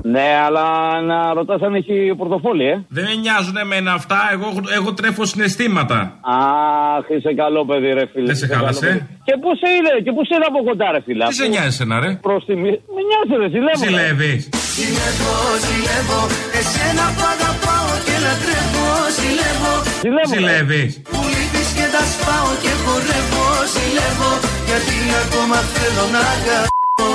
[0.04, 0.66] Ναι, αλλά
[1.02, 2.86] να ρωτάς αν έχει πορτοφόλι, ε.
[2.90, 4.48] Δεν με νοιάζουν εμένα αυτά, εγώ,
[4.78, 6.20] εγώ τρέφω συναισθήματα.
[6.22, 8.26] Αχ, είσαι καλό παιδί, ρε φίλε.
[8.26, 8.86] Δεν σε είσαι καλό χάλασε.
[8.86, 9.20] παιδί.
[9.28, 11.26] Και πού σε είδε, και πού σε είδε από κοντά, ρε φίλε.
[11.26, 12.72] Τι σε νοιάζει εσένα, ρε; Προς τιμή.
[12.96, 13.84] Με νοιάζει, ρε, ζηλεύω.
[13.84, 13.90] ρε.
[13.90, 14.50] Ζηλεύει.
[14.78, 15.36] Ζηλεύω,
[15.66, 16.20] ζηλεύω,
[16.60, 18.88] εσένα που αγαπάω και λατρεύω,
[19.18, 19.74] ζηλεύω.
[20.04, 20.32] Ζηλεύω.
[20.34, 20.92] Ζηλεύεις.
[21.12, 24.32] Που λείπεις και τα σπάω και χορεύω, ζηλεύω,
[24.70, 27.08] γιατί ακόμα θέλω να αγαπώ.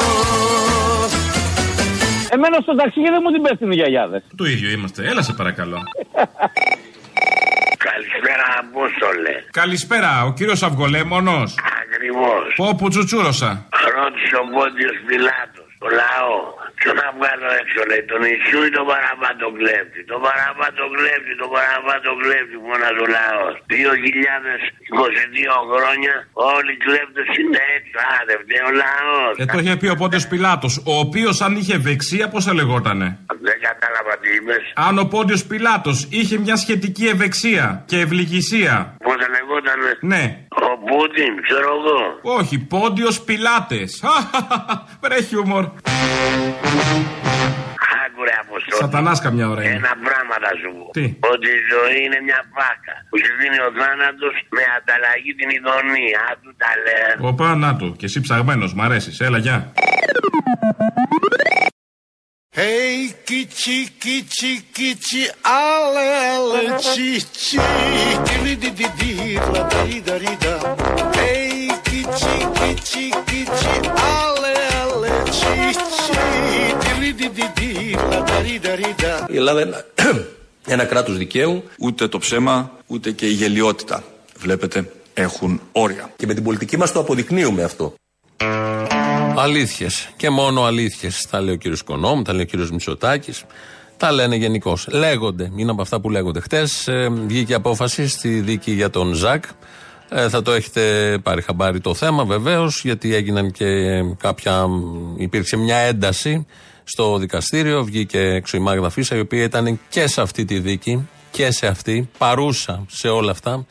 [2.35, 4.23] Εμένα στο ταξίδι δεν μου την πέφτουν οι γιαγιάδες.
[4.37, 5.01] Το ίδιο είμαστε.
[5.11, 5.79] Έλα σε παρακαλώ.
[7.89, 9.35] Καλησπέρα, Απόστολε.
[9.51, 11.55] Καλησπέρα, ο κύριος Αυγολέμονος.
[11.83, 12.45] Ακριβώς.
[12.57, 13.51] Πω που τσουτσούρωσα.
[13.97, 15.69] Ρώτησε ο Πόντιο Πιλάτος.
[15.79, 16.37] Το λαό.
[16.83, 20.01] Ποιο να βγάλω έξω, λέει, τον Ιησού ή τον παραπάτο κλέφτη.
[20.11, 23.55] Τον παραπάτο κλέφτη, τον παραπάτο κλέφτη, φωνάζει ο λαός.
[23.73, 26.15] 2022 χρόνια
[26.53, 27.93] όλοι οι κλέφτε είναι έτσι.
[28.07, 29.33] Α, δεν φταίει ο λαός.
[29.43, 33.07] Ε, το είχε πει ο Πόντιος Πιλάτος, ο οποίος αν είχε ευεξία, πώ θα λεγότανε;
[33.47, 34.63] Δεν κατάλαβα τι είπες.
[34.87, 38.75] Αν ο Πόντιος Πιλάτος είχε μια σχετική ευεξία και ευληγησία.
[39.07, 40.25] Πώ θα λεγότανε; Ναι.
[40.71, 41.99] Ο Πούτιν, ξέρω εγώ.
[42.39, 43.91] Όχι, Πόντιος Πιλάτες.
[45.03, 45.65] Βρε χιούμορ.
[48.05, 48.81] Άκουρε αποστολή.
[48.83, 49.75] Σατανάς καμιά ώρα είναι.
[49.83, 50.87] Ένα πράγμα θα σου πω.
[50.97, 55.49] Τι; Ότι η ζωή είναι μια πάκα που σου δίνει ο θάνατος με ανταλλαγή την
[55.57, 56.19] ειδονία.
[56.31, 57.29] Αν του τα λέω.
[57.31, 57.87] Οπα, να το.
[57.99, 59.21] Και εσύ ψαγμένος, μ' αρέσεις.
[59.27, 59.59] Έλα, γεια.
[62.55, 65.23] Hey, kichi, kichi, kichi,
[65.67, 67.57] ale, ale, chichi,
[68.45, 69.13] di di di di,
[69.55, 70.55] la da di da di da.
[71.19, 73.75] Hey, kichi, kichi, kichi,
[74.15, 74.32] ale, ale,
[79.29, 79.85] Η Ελλάδα είναι
[80.67, 81.63] ένα κράτος δικαίου.
[81.79, 84.05] Ούτε το ψέμα, ούτε και η γελιότητα,
[84.39, 86.13] βλέπετε, έχουν όρια.
[86.17, 87.95] Και με την πολιτική μας το αποδεικνύουμε αυτό.
[89.37, 90.09] Αλήθειες.
[90.17, 91.27] Και μόνο αλήθειες.
[91.31, 93.45] Τα λέει ο κύριος Κονόμ, τα λέει ο κύριος Μητσοτάκης.
[93.97, 94.87] Τα λένε γενικώς.
[94.91, 95.53] Λέγονται.
[95.57, 96.41] Είναι από αυτά που λέγονται.
[96.41, 96.89] Χτες
[97.27, 99.45] βγήκε απόφαση στη δίκη για τον Ζακ.
[100.09, 103.67] Ε, θα το έχετε πάρει χαμπάρι το θέμα βεβαίως, γιατί έγιναν και
[104.19, 104.67] κάποια.
[105.17, 106.47] υπήρξε μια ένταση
[106.93, 107.85] στο δικαστήριο.
[107.85, 111.67] Βγήκε έξω η Μάγδα Φίσα, η οποία ήταν και σε αυτή τη δίκη και σε
[111.67, 113.67] αυτή, παρούσα σε όλα αυτά.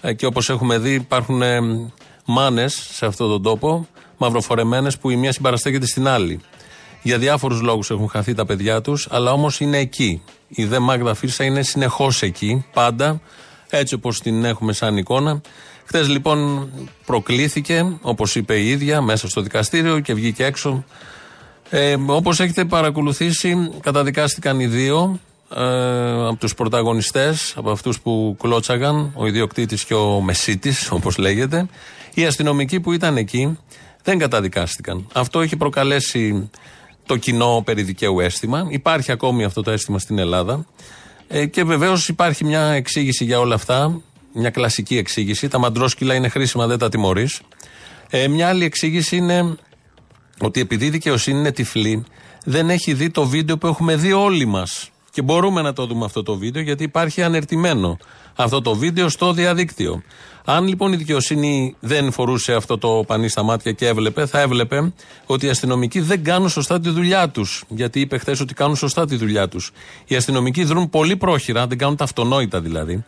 [0.00, 1.60] Ε, και όπως έχουμε δει, υπάρχουν ε,
[2.24, 6.40] μάνες σε αυτόν τον τόπο, μαυροφορεμένες, που η μία συμπαραστέκεται στην άλλη.
[7.02, 10.22] Για διάφορους λόγους έχουν χαθεί τα παιδιά τους, αλλά όμως είναι εκεί.
[10.48, 13.20] Η δε Μάγδα Φίσα είναι συνεχώς εκεί, πάντα,
[13.68, 15.40] έτσι όπως την έχουμε σαν εικόνα.
[15.84, 16.68] Χθες λοιπόν
[17.04, 20.84] προκλήθηκε, όπως είπε η ίδια, μέσα στο δικαστήριο και βγήκε έξω.
[21.70, 25.20] Ε, όπως έχετε παρακολουθήσει, καταδικάστηκαν οι δύο
[25.56, 31.66] ε, από τους πρωταγωνιστές, από αυτούς που κλώτσαγαν, ο ιδιοκτήτης και ο μεσίτης, όπως λέγεται.
[32.14, 33.58] Οι αστυνομικοί που ήταν εκεί
[34.02, 35.06] δεν καταδικάστηκαν.
[35.12, 36.50] Αυτό έχει προκαλέσει
[37.06, 38.66] το κοινό περί δικαίου αίσθημα.
[38.70, 40.66] Υπάρχει ακόμη αυτό το αίσθημα στην Ελλάδα.
[41.28, 44.00] Ε, και βεβαίως υπάρχει μια εξήγηση για όλα αυτά.
[44.32, 45.48] Μια κλασική εξήγηση.
[45.48, 47.40] Τα μαντρόσκυλα είναι χρήσιμα, δεν τα τιμωρείς.
[48.10, 49.56] Ε, μια άλλη εξήγηση είναι
[50.40, 52.04] ότι επειδή η δικαιοσύνη είναι τυφλή,
[52.44, 54.90] δεν έχει δει το βίντεο που έχουμε δει όλοι μας.
[55.10, 57.98] Και μπορούμε να το δούμε αυτό το βίντεο, γιατί υπάρχει ανερτημένο
[58.36, 60.02] αυτό το βίντεο στο διαδίκτυο.
[60.44, 64.92] Αν λοιπόν η δικαιοσύνη δεν φορούσε αυτό το πανί στα μάτια και έβλεπε, θα έβλεπε
[65.26, 67.64] ότι οι αστυνομικοί δεν κάνουν σωστά τη δουλειά τους.
[67.68, 69.72] Γιατί είπε χθες ότι κάνουν σωστά τη δουλειά τους.
[70.06, 73.04] Οι αστυνομικοί δρούν πολύ πρόχειρα, δεν κάνουν τα αυτονόητα δηλαδή.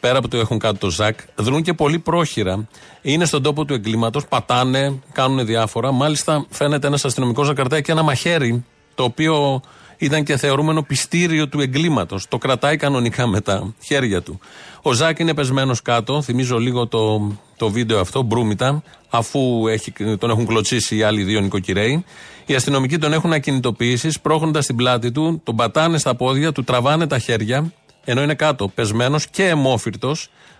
[0.00, 2.68] Πέρα από το έχουν κάτω το ΖΑΚ, δρούν και πολύ πρόχειρα.
[3.02, 5.92] Είναι στον τόπο του εγκλήματος, πατάνε, κάνουν διάφορα.
[5.92, 9.60] Μάλιστα, φαίνεται ένας αστυνομικός να κρατάει και ένα μαχαίρι, το οποίο
[9.98, 12.28] ήταν και θεωρούμενο πιστήριο του εγκλήματος.
[12.28, 14.40] Το κρατάει κανονικά με τα χέρια του.
[14.82, 16.22] Ο Ζάκ είναι πεσμένος κάτω.
[16.22, 21.40] Θυμίζω λίγο το, το βίντεο αυτό, μπρούμητα, αφού έχει, τον έχουν κλωτσίσει οι άλλοι δύο
[21.40, 22.04] νοικοκυρέοι.
[22.46, 27.06] Οι αστυνομικοί τον έχουν ακινητοποιήσεις, σπρώχνοντα την πλάτη του, τον πατάνε στα πόδια, του τραβάνε
[27.06, 27.72] τα χέρια,
[28.10, 30.14] ενώ είναι κάτω, πεσμένος και αιμόφυρτο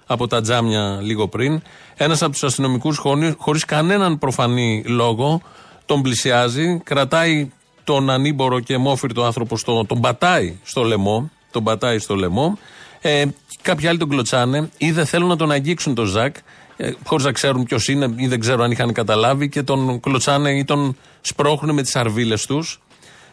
[0.07, 1.63] από τα τζάμια λίγο πριν.
[1.97, 3.01] Ένας από τους αστυνομικούς,
[3.37, 5.41] χωρίς κανέναν προφανή λόγο,
[5.87, 7.51] τον πλησιάζει, κρατάει
[7.85, 11.31] τον ανήμπορο και αιμόφυρτο άνθρωπο, στο, τον πατάει στο λαιμό.
[11.51, 12.59] Τον πατάει στο λαιμό.
[13.01, 13.25] Ε,
[13.63, 16.37] κάποιοι άλλοι τον κλωτσάνε ή δεν θέλουν να τον αγγίξουν τον Ζακ,
[16.77, 20.51] ε, χωρίς να ξέρουν ποιος είναι ή δεν ξέρω αν είχαν καταλάβει και τον κλωτσάνε
[20.51, 22.81] ή τον σπρώχνουν με τις αρβίλες τους.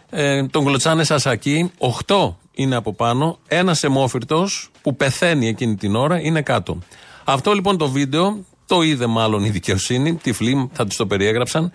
[0.10, 1.72] Ε, τον κλωτσάνε σαν σακί.
[1.78, 3.38] Οχτώ είναι από πάνω.
[3.48, 4.48] Ένας αιμόφυρτο
[4.82, 6.80] που πεθαίνει εκείνη την ώρα είναι κάτω.
[7.24, 10.16] Αυτό λοιπόν το βίντεο το είδε μάλλον η δικαιοσύνη.
[10.16, 11.72] Τυφλή θα του το περιέγραψαν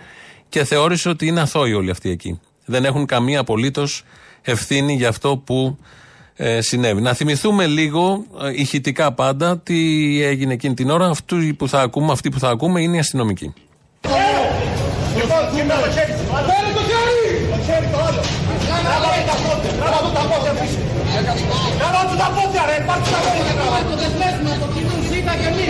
[0.48, 2.40] και θεώρησε ότι είναι αθώοι όλοι αυτοί εκεί.
[2.64, 4.04] Δεν έχουν καμία απολύτως
[4.42, 5.78] ευθύνη για αυτό που
[6.36, 7.00] ε, συνέβη.
[7.00, 9.74] Να θυμηθούμε λίγο, ε, ηχητικά πάντα, τι
[10.22, 11.08] έγινε εκείνη την ώρα.
[11.08, 13.52] Αυτοί που θα ακούμε, αυτοί που θα ακούμε είναι οι αστυνομικοί.
[19.92, 20.80] Πόδια, τράβα του τα πόδια πίσω.
[21.80, 23.52] Τράβα του τα πόδια ρε, πάρ' του τα πόδια.
[23.90, 25.66] Το δεσμεύουμε, το κοινούν ζήτα και μη.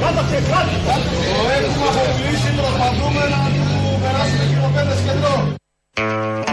[0.00, 1.08] Κάτω χέρι, κάτω.
[1.38, 3.66] Το έχουμε αποκλείσει, προσπαθούμε να του
[4.02, 5.34] περάσουμε χειροπέδες και εδώ.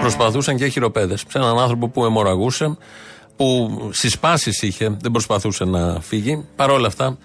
[0.05, 1.19] Προσπαθούσαν και χειροπέδες.
[1.27, 2.77] Σε έναν άνθρωπο που αιμορραγούσε,
[3.35, 3.47] που
[3.93, 6.45] συσπάσει είχε, δεν προσπαθούσε να φύγει.
[6.55, 7.17] Παρ' όλα αυτά,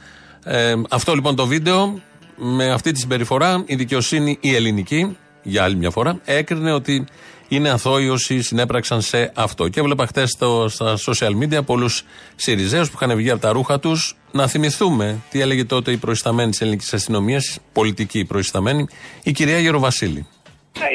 [0.44, 2.00] ε, αυτό λοιπόν το βίντεο,
[2.36, 7.06] με αυτή τη συμπεριφορά, η δικαιοσύνη η ελληνική, για άλλη μια φορά, έκρινε ότι
[7.48, 9.68] είναι αθώοι όσοι συνέπραξαν σε αυτό.
[9.68, 10.30] Και έβλεπα χτες
[10.66, 12.04] στα social media πολλούς
[12.36, 14.16] Σιριζέους που είχαν βγει από τα ρούχα τους.
[14.32, 18.86] Να θυμηθούμε τι έλεγε τότε η προϊσταμένη της ελληνικής αστυνομίας, πολιτική προϊσταμένη,
[19.22, 20.26] η κυρία Γεροβασίλη.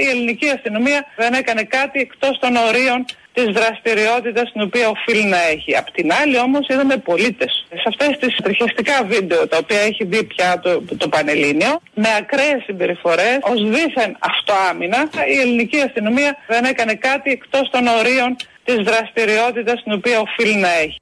[0.03, 5.41] Η ελληνική αστυνομία δεν έκανε κάτι εκτός των ορίων της δραστηριότητας την οποία οφείλει να
[5.53, 5.75] έχει.
[5.77, 7.65] Απ' την άλλη όμως είδαμε πολίτες.
[7.69, 12.63] Σε αυτές τις τριχιαστικά βίντεο τα οποία έχει δει πια το, το Πανελλήνιο με ακραίες
[12.65, 14.99] συμπεριφορές ως δίθεν αυτοάμυνα
[15.35, 20.71] η ελληνική αστυνομία δεν έκανε κάτι εκτός των ορίων της δραστηριότητας την οποία οφείλει να
[20.73, 20.99] έχει.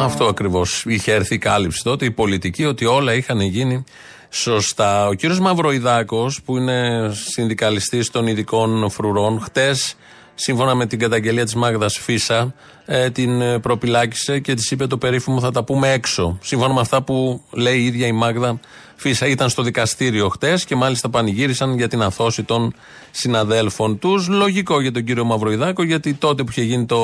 [0.00, 0.84] Αυτό ακριβώς.
[0.86, 3.84] Είχε έρθει η κάλυψη τότε, η πολιτική, ότι όλα είχαν γίνει
[4.30, 5.06] σωστά.
[5.06, 9.96] Ο κύριος Μαυροϊδάκος, που είναι συνδικαλιστής των ειδικών φρουρών, χτες,
[10.38, 14.98] σύμφωνα με την καταγγελία της Μάγδας Φίσα, ε, την ε, προπυλάκησε και της είπε το
[14.98, 16.38] περίφημο θα τα πούμε έξω.
[16.42, 18.60] Σύμφωνα με αυτά που λέει η ίδια η Μάγδα
[18.96, 19.26] Φίσα.
[19.26, 22.74] Ήταν στο δικαστήριο χτες και μάλιστα πανηγύρισαν για την αθώση των
[23.10, 24.28] συναδέλφων τους.
[24.28, 26.98] Λογικό για τον κύριο Μαυροϊδάκο, γιατί τότε που είχε γίνει το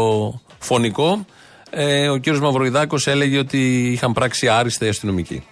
[0.59, 1.27] φωνικό,
[1.71, 5.43] ε, ο κύριος Μαυροϊδάκος έλεγε ότι είχαν πράξει άριστα οι αστυνομικοί.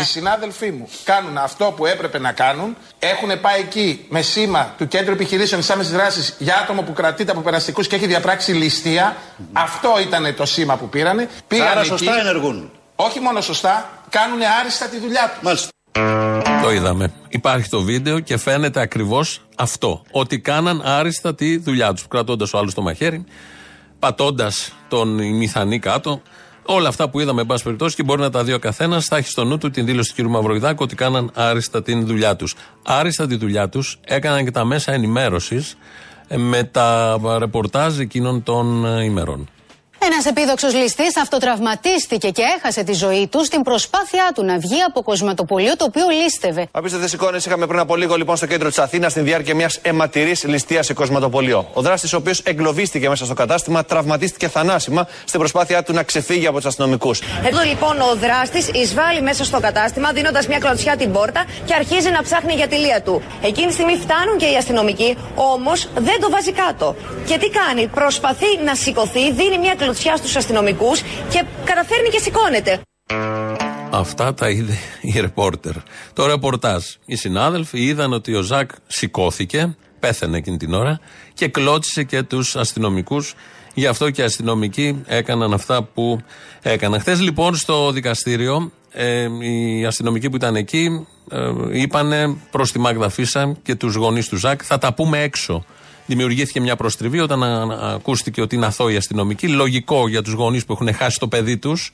[0.00, 2.76] Οι συνάδελφοί μου κάνουν αυτό που έπρεπε να κάνουν.
[2.98, 7.30] Έχουν πάει εκεί με σήμα του Κέντρου Επιχειρήσεων της Άμεσης Δράσης για άτομο που κρατείται
[7.32, 9.16] από περαστικούς και έχει διαπράξει ληστεία.
[9.52, 11.28] Αυτό ήταν το σήμα που πήρανε.
[11.48, 11.88] Πήγαν Άρα εκεί.
[11.88, 12.70] σωστά ενεργούν.
[12.96, 15.42] Όχι μόνο σωστά, κάνουν άριστα τη δουλειά τους.
[15.42, 15.68] Μάλιστα.
[16.62, 17.12] Το είδαμε.
[17.28, 20.02] Υπάρχει το βίντεο και φαίνεται ακριβώς αυτό.
[20.10, 22.08] Ότι κάναν άριστα τη δουλειά τους.
[22.08, 23.24] Κρατώντας ο άλλος το μαχαίρι,
[23.98, 26.22] πατώντας τον μηθανή κάτω.
[26.62, 29.16] Όλα αυτά που είδαμε, εν πάση περιπτώσει, και μπορεί να τα δει ο καθένας, θα
[29.16, 30.26] έχει στο νου του την δήλωση του κ.
[30.26, 32.54] Μαυροϊδάκου ότι κάναν άριστα την δουλειά τους.
[32.82, 35.76] Άριστα τη δουλειά τους έκαναν και τα μέσα ενημέρωσης
[36.36, 39.48] με τα ρεπορτάζ εκείνων των ε, ημερών.
[40.02, 45.02] Ένας επίδοξος ληστής αυτοτραυματίστηκε και έχασε τη ζωή του στην προσπάθειά του να βγει από
[45.02, 46.68] κοσματοπολείο το οποίο λίστευε.
[46.70, 50.44] Απίστευτες εικόνες είχαμε πριν από λίγο λοιπόν στο κέντρο της Αθήνας στην διάρκεια μιας αιματηρής
[50.44, 51.68] ληστείας σε κοσματοπολείο.
[51.72, 56.46] Ο δράστης, ο οποίος εγκλωβίστηκε μέσα στο κατάστημα, τραυματίστηκε θανάσιμα στην προσπάθειά του να ξεφύγει
[56.46, 57.20] από τους αστυνομικούς.
[57.44, 62.10] Εδώ λοιπόν ο δράστης εισβάλλει μέσα στο κατάστημα, δίνοντας μια κλωτσιά την πόρτα και αρχίζει
[62.10, 63.22] να ψάχνει για τη λία του.
[63.42, 66.96] Εκείνη τη στιγμή φτάνουν και οι αστυνομικοί, όμως δεν το βάζει κάτω.
[67.26, 71.00] Και τι κάνει, προσπαθεί να σηκωθεί, δίνει μια κλωτσιά στους αστυνομικούς
[71.30, 72.80] και καταφέρνει και σηκώνεται.
[73.90, 75.72] Αυτά τα είδε η ρεπόρτερ.
[76.12, 76.84] Το ρεπορτάζ.
[77.06, 81.00] Οι συνάδελφοι είδαν ότι ο Ζακ σηκώθηκε, Πέθανε εκείνη την ώρα
[81.34, 83.34] και κλώτσισε και τους αστυνομικούς.
[83.74, 86.20] Γι' αυτό και οι αστυνομικοί έκαναν αυτά που
[86.62, 87.00] έκαναν.
[87.00, 93.08] Χθες λοιπόν στο δικαστήριο, ε, οι αστυνομικοί που ήταν εκεί ε, είπανε προς τη Μάγδα
[93.08, 95.64] Φίσα και τους γονείς του Ζακ, θα τα πούμε έξω.
[96.10, 97.42] Δημιουργήθηκε μια προστριβή όταν
[97.72, 99.48] ακούστηκε ότι είναι αθώοι αστυνομικοί.
[99.48, 101.92] Λογικό για τους γονείς που έχουν χάσει το παιδί τους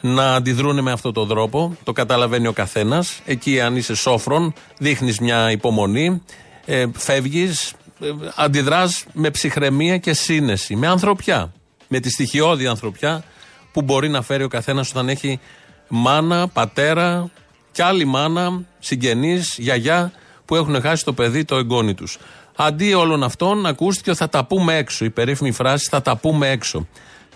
[0.00, 1.76] να αντιδρούν με αυτόν τον τρόπο.
[1.84, 3.20] Το καταλαβαίνει ο καθένας.
[3.24, 6.22] Εκεί, αν είσαι σόφρον, δείχνεις μια υπομονή,
[6.64, 10.76] ε, φεύγεις, ε, αντιδράς με ψυχραιμία και σύνεση.
[10.76, 11.52] Με ανθρωπιά.
[11.88, 13.24] Με τη στοιχειώδη ανθρωπιά
[13.72, 15.40] που μπορεί να φέρει ο καθένας όταν έχει
[15.88, 17.30] μάνα, πατέρα
[17.72, 20.12] και άλλη μάνα, συγγενείς, γιαγιά
[20.44, 22.18] που έχουν χάσει το παιδί, το εγγόνι τους.
[22.60, 25.04] Αντί όλων αυτών, ακούστηκε ότι θα τα πούμε έξω.
[25.04, 26.86] Η περίφημη φράση θα τα πούμε έξω.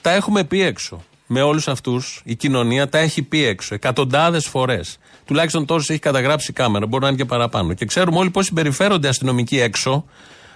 [0.00, 1.02] Τα έχουμε πει έξω.
[1.26, 3.74] Με όλους αυτούς η κοινωνία τα έχει πει έξω.
[3.74, 4.98] Εκατοντάδες φορές.
[5.24, 6.86] Τουλάχιστον τόσες έχει καταγράψει η κάμερα.
[6.86, 7.72] Μπορεί να είναι και παραπάνω.
[7.72, 10.04] Και ξέρουμε όλοι πώς συμπεριφέρονται αστυνομικοί έξω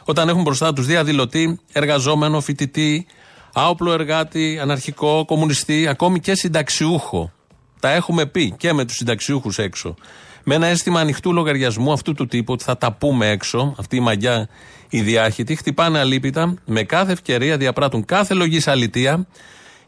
[0.04, 3.06] όταν έχουν μπροστά τους διαδηλωτή, εργαζόμενο, φοιτητή,
[3.52, 7.32] άοπλο εργάτη, αναρχικό, κομμουνιστή, ακόμη και συνταξιούχο.
[7.80, 9.94] Τα έχουμε πει και με τους συνταξιούχους έξω
[10.48, 14.00] με ένα αίσθημα ανοιχτού λογαριασμού αυτού του τύπου, ότι θα τα πούμε έξω, αυτή η
[14.00, 14.48] μαγιά
[14.88, 19.26] η διάχυτη, χτυπάνε αλίπητα, με κάθε ευκαιρία διαπράττουν κάθε λογή αλητία.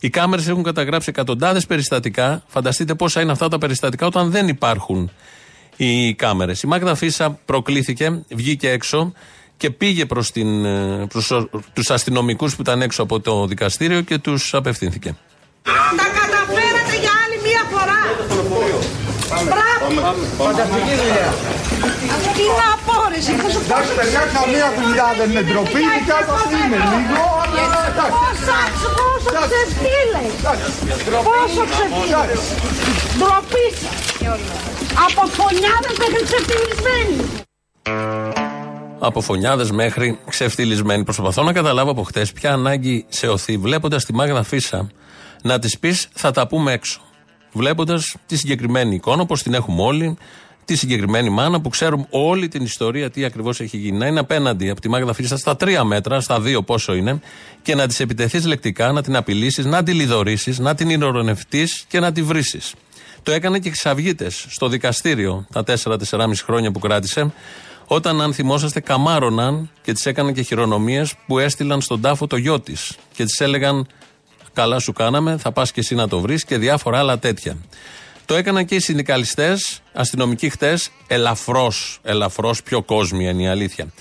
[0.00, 2.42] Οι κάμερες έχουν καταγράψει εκατοντάδες περιστατικά.
[2.46, 5.10] Φανταστείτε πόσα είναι αυτά τα περιστατικά όταν δεν υπάρχουν
[5.76, 6.62] οι κάμερες.
[6.62, 9.12] Η Μάγδα Φίσα προκλήθηκε, βγήκε έξω
[9.56, 11.06] και πήγε προς ε,
[11.72, 15.16] τους αστυνομικούς που ήταν έξω από το δικαστήριο και τους απευθύνθηκε.
[15.62, 15.72] Τα
[16.20, 19.67] καταφέρατε για άλλη μία φορά.
[20.40, 21.30] Φανταστική δουλειά.
[22.36, 23.64] Τι να πω ρε εσύ, θα σου πω.
[23.68, 27.26] Εντάξει παιδιά, καμία δουλειά δεν είναι ντροπή, η κατάσταση είναι λίγο,
[28.16, 28.60] Πόσα,
[28.96, 30.30] πόσο ξεφτύλες.
[31.28, 32.40] Πόσο ξεφτύλες.
[33.18, 33.66] Ντροπή
[35.06, 37.16] Από φωνιάδες μέχρι ξεφτυλισμένοι.
[38.98, 41.04] Από φωνιάδες μέχρι ξεφτυλισμένοι.
[41.04, 44.88] Προσπαθώ να καταλάβω από χτες ποια ανάγκη σε οθεί, βλέποντας τη Μάγδα Φίσα,
[45.42, 47.00] να της πεις θα τα πούμε έξω
[47.58, 50.16] βλέποντας τη συγκεκριμένη εικόνα, όπως την έχουμε όλοι,
[50.64, 53.98] τη συγκεκριμένη μάνα που ξέρουμε όλη την ιστορία τι ακριβώς έχει γίνει.
[53.98, 57.20] Να είναι απέναντι από τη Μάγδα Φίσα στα τρία μέτρα, στα δύο πόσο είναι,
[57.62, 62.00] και να της επιτεθείς λεκτικά, να την απειλήσεις, να τη λιδωρήσεις, να την ηρωνευτείς και
[62.00, 62.42] να τη βρει.
[63.22, 67.32] Το έκανε και Ξαβγίτες στο δικαστήριο τα 4-4,5 χρόνια που κράτησε,
[67.86, 72.60] όταν, αν θυμόσαστε, καμάρωναν και τι έκανε και χειρονομίες που έστειλαν στον τάφο το γιο
[72.60, 73.86] της και της έλεγαν
[74.58, 77.56] Καλά σου κάναμε, θα πας και εσύ να το βρεις και διάφορα άλλα τέτοια.
[78.24, 83.92] Το έκαναν και οι συνδικαλιστές, αστυνομικοί χτες, ελαφρώς, ελαφρώς πιο κόσμοι είναι η αλήθεια.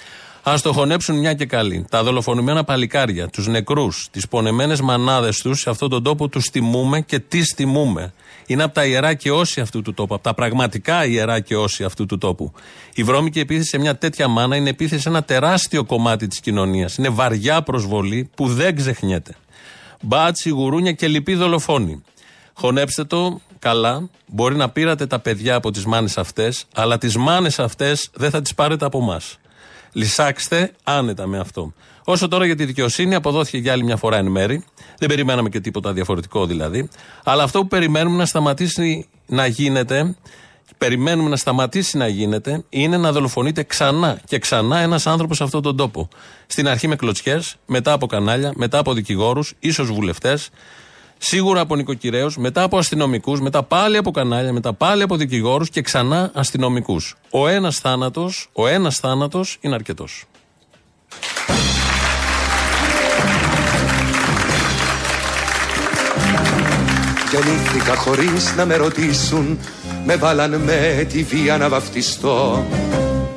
[0.44, 1.86] Α το χωνέψουν μια και καλή.
[1.90, 7.02] Τα δολοφονημένα παλικάρια, τους νεκρούς, τις πονεμένες μανάδες τους, σε αυτόν τον τόπο τους τιμούμε
[7.02, 8.14] και τις τιμούμε.
[8.46, 11.84] Είναι από τα ιερά και όσοι αυτού του τόπου, από τα πραγματικά ιερά και όσοι
[11.84, 12.52] αυτού του τόπου.
[12.94, 16.98] Η βρώμικη επίθεση σε μια τέτοια μάνα είναι επίθεση σε ένα τεράστιο κομμάτι της κοινωνίας.
[16.98, 19.36] Είναι βαριά προσβολή που δεν ξεχνιέται
[20.02, 22.04] μπάτσι, γουρούνια και λοιποί δολοφόνοι.
[22.54, 24.10] Χωνέψτε το καλά.
[24.26, 28.42] Μπορεί να πήρατε τα παιδιά από τις μάνες αυτές, αλλά τις μάνες αυτές δεν θα
[28.42, 29.22] τις πάρετε από εμά.
[29.92, 31.74] Λυσάξτε άνετα με αυτό.
[32.04, 34.64] Όσο τώρα για τη δικαιοσύνη, αποδόθηκε για άλλη μια φορά εν μέρη.
[34.98, 36.90] Δεν περιμέναμε και τίποτα διαφορετικό δηλαδή.
[37.24, 40.16] Αλλά αυτό που περιμένουμε να σταματήσει να γίνεται
[40.78, 45.62] περιμένουμε να σταματήσει να γίνεται είναι να δολοφονείται ξανά και ξανά ένας άνθρωπος σε αυτόν
[45.62, 46.08] τον τόπο.
[46.48, 50.50] Στην αρχή με κλωτσιές, μετά από κανάλια, μετά από δικηγόρους, ίσως βουλευτές,
[51.18, 55.82] σίγουρα από νοικοκυρέους, μετά από αστυνομικούς, μετά πάλι από κανάλια, μετά πάλι από δικηγόρους και
[55.82, 57.16] ξανά αστυνομικούς.
[57.30, 60.26] Ο ένας θάνατος, ο ένας θάνατος είναι αρκετός.
[67.44, 69.60] Γεννήθηκα χωρίς να με ρωτήσουν.
[70.06, 72.66] Με βάλαν με τη βία να βαφτιστώ.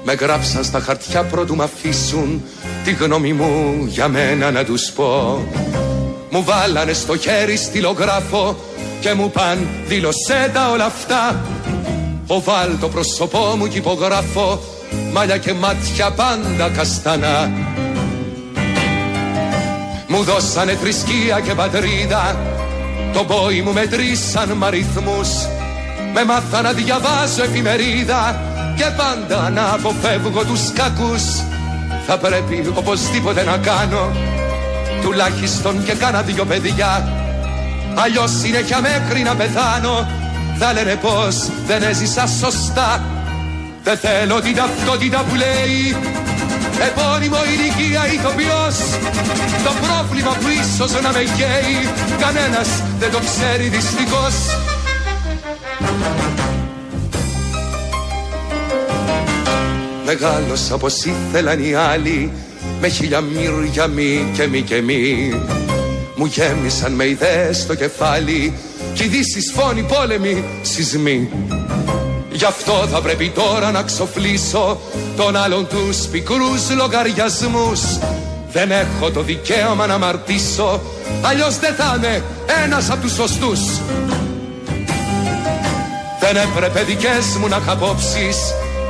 [0.05, 2.43] Με γράψαν στα χαρτιά πρώτου μ' αφήσουν.
[2.85, 5.39] Τη γνώμη μου για μένα να τους πω.
[6.31, 8.57] Μου βάλανε στο χέρι στυλογράφο
[9.01, 11.45] Και μου παν δήλωσέ τα όλα αυτά.
[12.27, 14.61] Οβάλ το πρόσωπό μου κι υπογράφω.
[15.13, 17.51] Μάλια και μάτια πάντα καστανά.
[20.07, 22.37] Μου δώσανε θρησκεία και πατρίδα
[23.13, 25.29] Το πόη μου μετρήσαν μ' αριθμούς
[26.13, 28.41] με μάθα να διαβάζω εφημερίδα
[28.77, 31.23] και πάντα να αποφεύγω τους κακούς.
[32.07, 34.13] Θα πρέπει οπωσδήποτε να κάνω
[35.03, 37.09] τουλάχιστον και κάνα δυο παιδιά.
[37.95, 40.09] Αλλιώς συνέχεια μέχρι να πεθάνω
[40.59, 41.37] θα λένε πως
[41.67, 43.03] δεν έζησα σωστά.
[43.83, 45.97] Δεν θέλω την ταυτότητα που λέει
[46.89, 48.77] Επώνυμο ηλικία ηθοποιός.
[49.65, 51.77] Το πρόβλημα που ίσως να με καίει
[52.21, 52.69] Κανένας
[52.99, 54.35] δεν το ξέρει δυστυχώς.
[60.05, 62.33] Μεγάλωσα όπως ήθελαν οι άλλοι
[62.81, 65.33] Με χίλια μύρια μη και μη και μη.
[66.17, 68.53] Μου γέμισαν με ιδέες στο κεφάλι
[68.95, 71.29] Κι ειδήσεις φόνοι πόλεμοι σεισμοί
[72.41, 74.81] Γι' αυτό θα πρέπει τώρα να ξοφλήσω
[75.17, 77.81] Τον άλλον τους πικρούς λογαριασμούς.
[78.53, 80.81] Δεν έχω το δικαίωμα να μαρτήσω
[81.23, 82.23] Αλλιώς δεν θα είναι
[82.65, 83.61] ένας από τους σωστούς.
[86.21, 88.37] Δεν έπρεπε δικές μου να χαπόψεις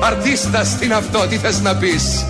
[0.02, 2.24] Αρτίστα στην αυτό τι θες να πεις.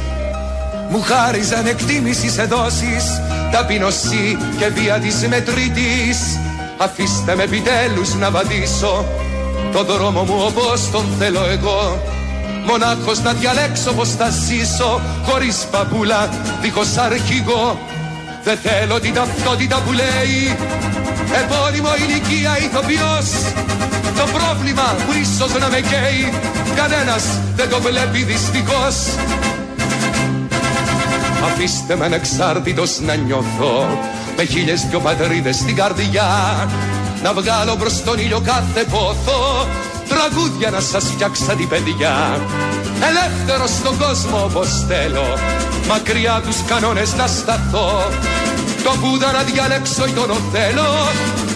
[0.90, 3.20] Μου χάριζαν εκτίμησης σε δόσεις
[3.52, 6.38] Ταπεινωσή και βία της μετρήτης
[6.78, 9.04] Αφήστε με επιτέλους να βαδίσω
[9.72, 12.02] Το δρόμο μου όπως τον θέλω εγώ.
[12.66, 16.28] Μονάχος να διαλέξω πως θα ζήσω Χωρίς παπούλα,
[16.60, 17.78] δίχως αρχηγό.
[18.44, 20.56] Δεν θέλω την ταυτότητα που λέει
[21.42, 23.28] Επώνυμο ηλικία ηθοποιός.
[24.16, 26.32] Το πρόβλημα που ίσως να με καίει
[26.76, 27.24] Κανένας
[27.56, 28.96] δεν το βλέπει δυστυχώς.
[31.44, 33.98] Αφήστε με ανεξάρτητος να νιώθω
[34.36, 36.26] Με χίλιες δυο πατρίδες στην καρδιά
[37.22, 39.66] Να βγάλω προς τον ήλιο κάθε πόθο
[40.08, 42.40] Τραγούδια να σας φτιάξα την παιδιά.
[43.08, 45.38] Ελεύθερο στον κόσμο όπως θέλω
[45.88, 47.90] Μακριά τους κανόνες να σταθώ.
[48.84, 50.90] Το Βούδα να διαλέξω ή τον Οθέλο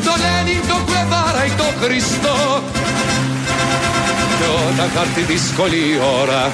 [0.04, 2.62] Το Λένιν, το Κουεβάρα ή το Χριστό.
[4.38, 6.52] Και όταν θα έρθει δύσκολη η ώρα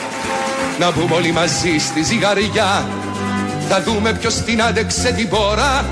[0.78, 2.88] Να μπούμε όλοι μαζί στη ζυγαριά.
[3.68, 5.84] Θα δούμε ποιος την άντεξε την πόρα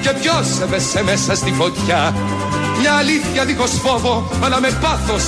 [0.00, 2.14] Και ποιος έβεσε μέσα στη φωτιά
[2.80, 4.14] μια αλήθεια δίχως φόβο
[4.44, 5.24] αλλά με πάθος.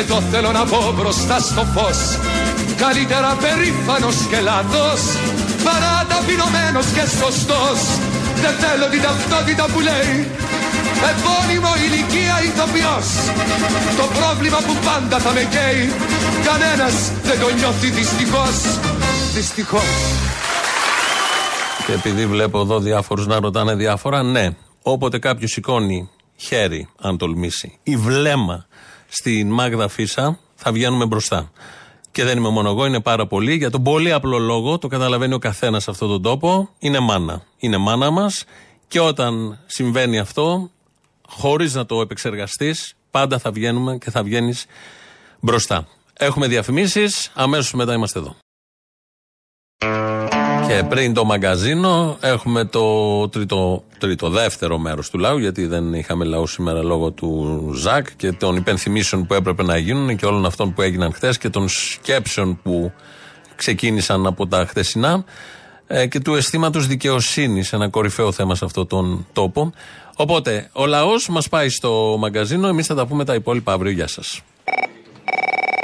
[0.00, 1.98] Εδώ θέλω να πω μπροστά στο φως.
[2.84, 5.00] Καλύτερα περήφανος και λάθος.
[5.66, 7.78] Παρά ταπεινωμένος και σωστός.
[8.42, 10.14] Δεν θέλω την ταυτότητα που λέει
[11.10, 13.08] Επώνυμο ηλικία ηθοποιός.
[14.00, 15.82] Το πρόβλημα που πάντα θα με καίει
[16.48, 18.56] Κανένας δεν το νιώθει δυστυχώς.
[19.34, 19.92] Δυστυχώς.
[21.86, 24.48] Και επειδή βλέπω εδώ διάφορους να ρωτάνε διάφορα, ναι,
[24.82, 26.10] όποτε κάποιος σηκώνει
[26.42, 28.66] χέρι, αν τολμήσει, ή βλέμμα
[29.08, 31.50] στην Μάγδα Φίσα, θα βγαίνουμε μπροστά.
[32.10, 33.54] Και δεν είμαι μόνο εγώ, είναι πάρα πολύ.
[33.54, 37.42] Για τον πολύ απλό λόγο, το καταλαβαίνει ο καθένας σε αυτόν τον τόπο, είναι μάνα.
[37.56, 38.44] Είναι μάνα μας.
[38.88, 40.70] Και όταν συμβαίνει αυτό,
[41.28, 44.66] χωρίς να το επεξεργαστείς, πάντα θα βγαίνουμε και θα βγαίνεις
[45.40, 45.88] μπροστά.
[46.12, 48.36] Έχουμε διαφημίσεις, αμέσως μετά είμαστε εδώ.
[50.72, 56.24] Και πριν το μαγκαζίνο έχουμε το τρίτο, τρίτο δεύτερο μέρος του λαού γιατί δεν είχαμε
[56.24, 60.74] λαού σήμερα λόγω του Ζακ και των υπενθυμίσεων που έπρεπε να γίνουν και όλων αυτών
[60.74, 62.92] που έγιναν χθες και των σκέψεων που
[63.56, 65.24] ξεκίνησαν από τα χθεσινά
[65.86, 69.72] ε, και του αισθήματος δικαιοσύνης, ένα κορυφαίο θέμα σε αυτόν τον τόπο.
[70.16, 73.92] Οπότε, ο λαός μας πάει στο μαγκαζίνο, εμείς θα τα πούμε τα υπόλοιπα αύριο.
[73.92, 74.42] Γεια σας.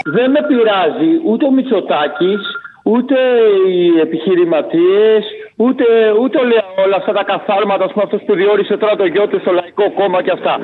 [0.05, 2.41] Δεν με πειράζει ούτε ο Μητσοτάκης,
[2.91, 3.19] ούτε
[3.69, 5.25] οι επιχειρηματίες,
[5.65, 5.85] ούτε,
[6.23, 9.39] ούτε όλα, όλα αυτά τα καθάρματα, ας πούμε, αυτός που διόρισε τώρα το γιο του
[9.45, 10.55] στο Λαϊκό Κόμμα και αυτά.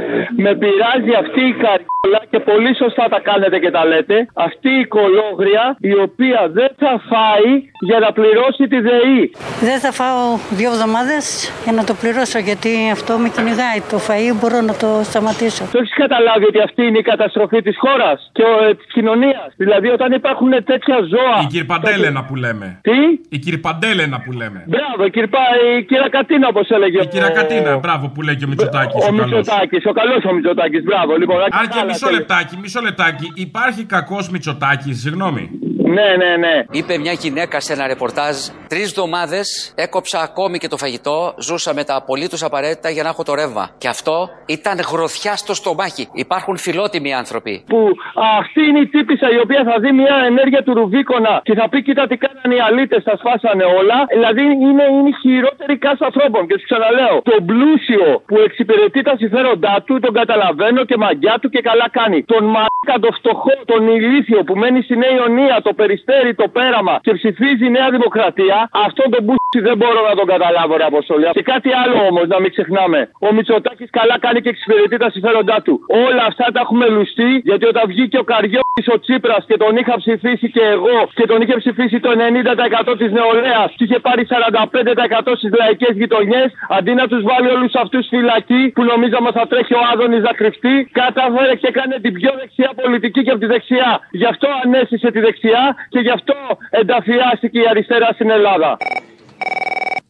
[0.44, 4.16] Με πειράζει αυτή η καριόλα και πολύ σωστά τα κάνετε και τα λέτε,
[4.48, 7.50] αυτή η κολόγρια η οποία δεν θα φάει
[7.88, 9.22] για να πληρώσει τη ΔΕΗ.
[9.68, 10.22] Δεν θα φάω
[10.58, 11.24] δύο εβδομάδες
[11.64, 13.78] για να το πληρώσω γιατί αυτό με κυνηγάει.
[13.92, 15.64] Το φαΐ μπορώ να το σταματήσω.
[15.72, 19.48] Το έχεις καταλάβει ότι αυτή είναι η καταστροφή της χώρας και ε, της κοινωνίας.
[19.56, 21.36] Δηλαδή, όταν υπάρχουν τέτοια ζώα.
[21.42, 22.66] Η Κυρπαντέλενα που λέμε.
[22.88, 22.98] Τι;
[23.36, 24.60] Η Κυρπαντέλενα που λέμε.
[24.66, 25.38] Μπράβο, η, κυρπα,
[25.78, 27.00] η κυρακατίνα όπως έλεγε.
[27.00, 29.06] Η Κυρακατίνα, μπράβο που λέει και ο Μητσοτάκης.
[29.08, 31.16] Ο Μητσοτάκης, ο καλός ο Μητσοτάκης, μπράβο.
[31.16, 33.32] Λοιπόν, Αν και μισό λεπτάκι, μισό λεπτάκι.
[33.34, 35.50] Υπάρχει κακός Μητσοτάκης, συγγνώμη.
[35.86, 36.64] Ναι, ναι, ναι.
[36.70, 38.36] Είπε μια γυναίκα σε ένα ρεπορτάζ:
[38.68, 41.34] Τρεις εβδομάδες έκοψα ακόμη και το φαγητό.
[41.46, 43.64] Ζούσα με τα απολύτως απαραίτητα για να έχω το ρεύμα.
[43.78, 44.16] Και αυτό
[44.46, 46.08] ήταν γροθιά στο στομάχι.
[46.12, 47.64] Υπάρχουν φιλότιμοι άνθρωποι.
[47.72, 47.80] Που
[48.40, 51.82] αυτή είναι η τύπησα η οποία θα δει μια ενέργεια του Ρουβίκονα και θα πει:
[51.82, 53.98] Κοίτα τι κάνανε οι αλήτες, τα σπάσανε όλα.
[54.16, 56.42] Δηλαδή είναι, είναι η χειρότερη κάσα ανθρώπων.
[56.48, 61.48] Και σου ξαναλέω: Τον πλούσιο που εξυπηρετεί τα συμφέροντά του, τον καταλαβαίνω και μαγιά του
[61.54, 62.18] και καλά κάνει.
[62.32, 66.98] Τον μαλάκα, το φτωχό, τον ηλίθιο που μένει στη Νέα Ιωνία, το περιστέρι, το πέραμα
[67.02, 71.26] και ψηφίζει η Νέα Δημοκρατία, αυτόν τον μπούσι δεν μπορώ να τον καταλάβω, ρε Αποστολή.
[71.32, 73.10] Και κάτι άλλο όμως, να μην ξεχνάμε.
[73.18, 75.74] Ο Μητσοτάκης καλά κάνει και εξυπηρετεί τα συμφέροντά του.
[76.06, 79.94] Όλα αυτά τα έχουμε λουστεί, γιατί όταν βγήκε ο Καριώτης ο Τσίπρας και τον είχα
[80.02, 82.10] ψηφίσει και εγώ και τον είχε ψηφίσει το
[82.90, 87.74] 90% της νεολαίας και είχε πάρει 45% στις λαϊκές γειτονιές, αντί να τους βάλει όλους
[87.74, 92.30] αυτούς φυλακή που νομίζαμε θα τρέχει ο Άδωνης να κρυφτεί, κατάφερε και έκανε την πιο
[92.40, 93.90] δεξιά πολιτική και από τη δεξιά.
[94.10, 96.36] Γι' αυτό ανέσυσε τη δεξιά και γι' αυτό
[96.70, 98.76] ενταφιάστηκε η αριστερά στην Ελλάδα.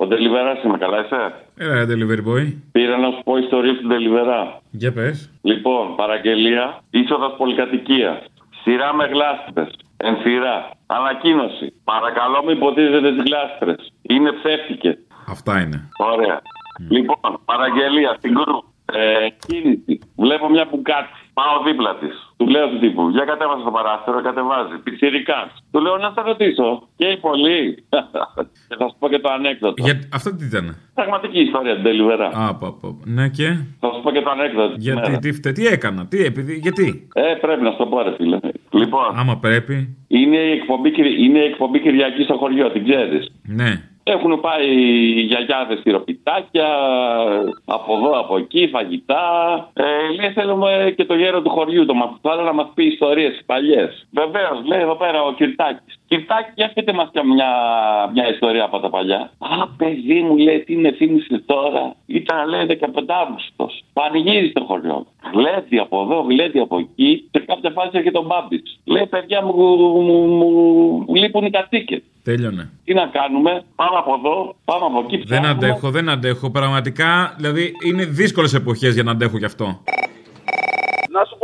[0.05, 1.20] Ο Ντελιβερά είμαι, καλά είσαι;
[1.57, 2.46] Έλα, delivery boy.
[2.72, 4.61] Πήρα να σου πω ιστορία του Ντελιβερά.
[4.70, 5.30] Για πες.
[5.42, 8.22] Λοιπόν, παραγγελία, είσοδος πολυκατοικία.
[8.62, 9.70] Σειρά με γλάστρες.
[9.96, 10.70] Ενθυρά.
[10.86, 11.72] Ανακοίνωση.
[11.84, 13.74] Παρακαλώ μην ποτίζετε τις λάστρε.
[14.02, 14.98] Είναι ψεύτικες.
[15.28, 15.88] Αυτά είναι.
[15.98, 16.42] Ωραία.
[16.88, 18.57] Λοιπόν, παραγγελία στην κρού.
[18.92, 19.98] Ε, κίνηση.
[20.16, 21.24] Βλέπω μια που κάτσει.
[21.39, 22.14] Πάω δίπλα της.
[22.37, 24.76] Του λέω του τύπου, για κατέβασε το παράθυρο, κατεβάζει.
[24.85, 25.51] Πιτσιρικά.
[25.72, 26.89] Του λέω να σε ρωτήσω.
[26.97, 27.59] Και η πολύ.
[28.68, 29.82] και θα σου πω και το ανέκδοτο.
[29.85, 29.95] Για...
[30.12, 32.26] Αυτό τι ήταν; Πραγματική ιστορία, την τελειβερά.
[32.26, 32.89] Α, πα, πα.
[33.05, 33.49] Ναι και;
[33.80, 34.74] Θα σου πω και το ανέκδοτο.
[34.74, 35.18] της Γιατί, μέρας.
[35.18, 38.39] τι, φταίει, τι έκανα, τι, επειδή, γιατί; Ε, πρέπει να σου το πω, ρε φίλε.
[38.70, 39.97] Λοιπόν, Άμα πρέπει.
[40.09, 43.32] είναι η εκπομπή, Κυρι- είναι η εκπομπή Κυριακής στο χωριό, την ξέρεις.
[43.43, 43.70] Ναι.
[44.07, 44.66] Έχουν πάει
[45.16, 46.68] οι γιαγιάδες τυροπιτάκια,
[47.64, 49.24] από εδώ, από εκεί, φαγητά.
[49.72, 49.84] Ε,
[50.20, 54.07] λέει θέλουμε και το γέρο του χωριού, το μαθητάλα, να μας πει ιστορίες παλιές.
[54.11, 55.98] Βεβαίως, λέει εδώ πέρα ο Κυρτάκης.
[56.09, 57.50] Κυρτάκη, για πείτε μας και μια,
[58.12, 59.30] μια ιστορία από τα παλιά.
[59.38, 61.94] Α, παιδί μου, λέει, τι με θύμισε τώρα.
[62.07, 63.84] Ήταν, λέει, 15 Αύγουστος.
[63.92, 65.07] Πανηγύρι στο χωριό.
[65.32, 67.28] Γλέδι από εδώ, γλέδι από εκεί.
[67.30, 68.80] Σε κάποια φάση και τον Μπάμπης.
[68.84, 70.48] Λέει, παιδιά μου, μου, μου,
[71.07, 72.02] μου λείπουν οι κατοίκες.
[72.24, 72.70] Τέλειωνε.
[72.84, 75.16] Τι να κάνουμε, πάμε από εδώ, πάμε από εκεί.
[75.16, 75.48] Δεν ψάχνουμε.
[75.66, 76.50] αντέχω, δεν αντέχω.
[76.50, 79.82] Πραγματικά, δηλαδή είναι δύσκολες εποχές για να αντέχω γι' αυτό.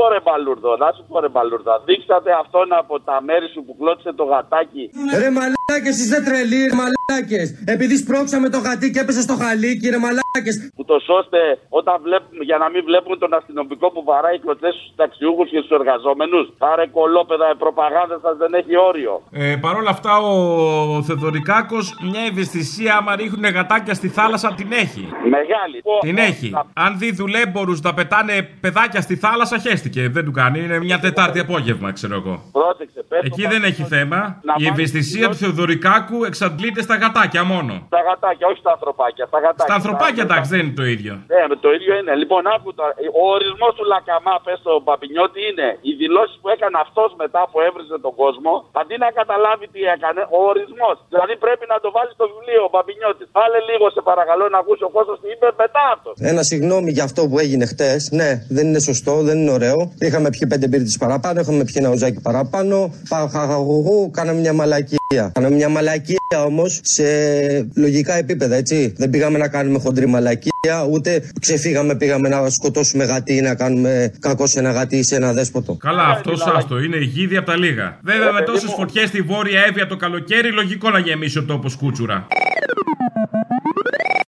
[0.01, 1.83] Να σου πω ρε Μπαλούρδο, να σου πω ρε Μπαλούρδο.
[1.85, 4.91] Δείξατε αυτόν από τα μέρη σου που κλώτησε το γατάκι.
[5.19, 5.31] Ρε
[5.71, 10.55] μαλάκες είστε τρελοί ρε μαλάκες Επειδή σπρώξαμε το γατί και έπεσε στο χαλίκι ρε μαλάκες
[10.77, 14.93] Που το ώστε όταν βλέπουμε, για να μην βλέπουν τον αστυνομικό που βαράει κλωτσές στους
[15.01, 16.47] ταξιούχους και στους εργαζόμενους.
[16.73, 19.13] Άρε κολόπεδα, η προπαγάνδα σας δεν έχει όριο.
[19.31, 25.05] Ε, Παρ' όλα αυτά, ο Θεοδωρικάκος μια ευαισθησία, άμα ρίχνουν γατάκια στη θάλασσα, την έχει.
[25.37, 25.77] Μεγάλη.
[26.07, 26.49] Την έχει.
[26.85, 30.09] Αν δει δουλέμπορους να πετάνε παιδάκια στη θάλασσα, χέστηκε.
[30.09, 30.59] Δεν του κάνει.
[30.65, 32.35] Είναι μια Τετάρτη απόγευμα, ξέρω εγώ.
[32.53, 34.17] Πρόσεξε, πες Εκεί το δεν μας- έχει θέμα.
[34.19, 37.73] Να Η βάλεις ευαισθησία του Θεοδωρικάκου εξαντλείται στα γατάκια μόνο.
[37.93, 39.25] Στα γατάκια, όχι στα ανθρωπάκια.
[39.31, 39.69] Στα, γατάκια.
[39.69, 41.15] Στα ανθρωπάκια, εντάξει, δεν είναι το ίδιο.
[41.35, 42.13] Ναι, με το ίδιο είναι.
[42.23, 42.93] Λοιπόν, άκου τώρα.
[43.21, 47.57] Ο ορισμός του Λακαμά, πες στο Παπινιώτη, είναι οι δηλώσεις που έκανε αυτός μετά που
[47.67, 48.53] έβριζε τον κόσμο.
[48.81, 50.97] Αντί να καταλάβει τι έκανε, ο ορισμός.
[51.13, 53.27] Δηλαδή πρέπει να το βάλει στο βιβλίο ο Παπινιώτης.
[53.39, 56.11] Βάλε λίγο, σε παρακαλώ, να ακούσει ο κόσμο τι είπε μετά αυτό.
[56.33, 58.01] Ένα συγγνώμη για αυτό που έγινε χτες.
[58.21, 59.79] Ναι, δεν είναι σωστό, δεν είναι ωραίο.
[60.07, 62.77] Είχαμε πιει πέντε μπύρτες παραπάνω, είχαμε πιει ένα ουζάκι παραπάνω.
[63.13, 64.99] Παχαχαγουγού, κάναμε μια μαλακία.
[65.51, 67.03] Κάναμε μια μαλακία όμως σε
[67.75, 68.93] λογικά επίπεδα, έτσι.
[68.97, 74.13] Δεν πήγαμε να κάνουμε χοντρή μαλακία, ούτε ξεφύγαμε, πήγαμε να σκοτώσουμε γατί ή να κάνουμε
[74.21, 75.75] κακό σε ένα γατί ή σε ένα δέσποτο.
[75.75, 76.79] Καλά, αυτό άστο.
[76.79, 77.99] Είναι η γίδια από τα λίγα.
[78.03, 82.27] Βέβαια, με τόσες φωτιές στη βόρεια Εύβοια το καλοκαίρι, λογικό να γεμίσει ο τόπος κούτσουρα.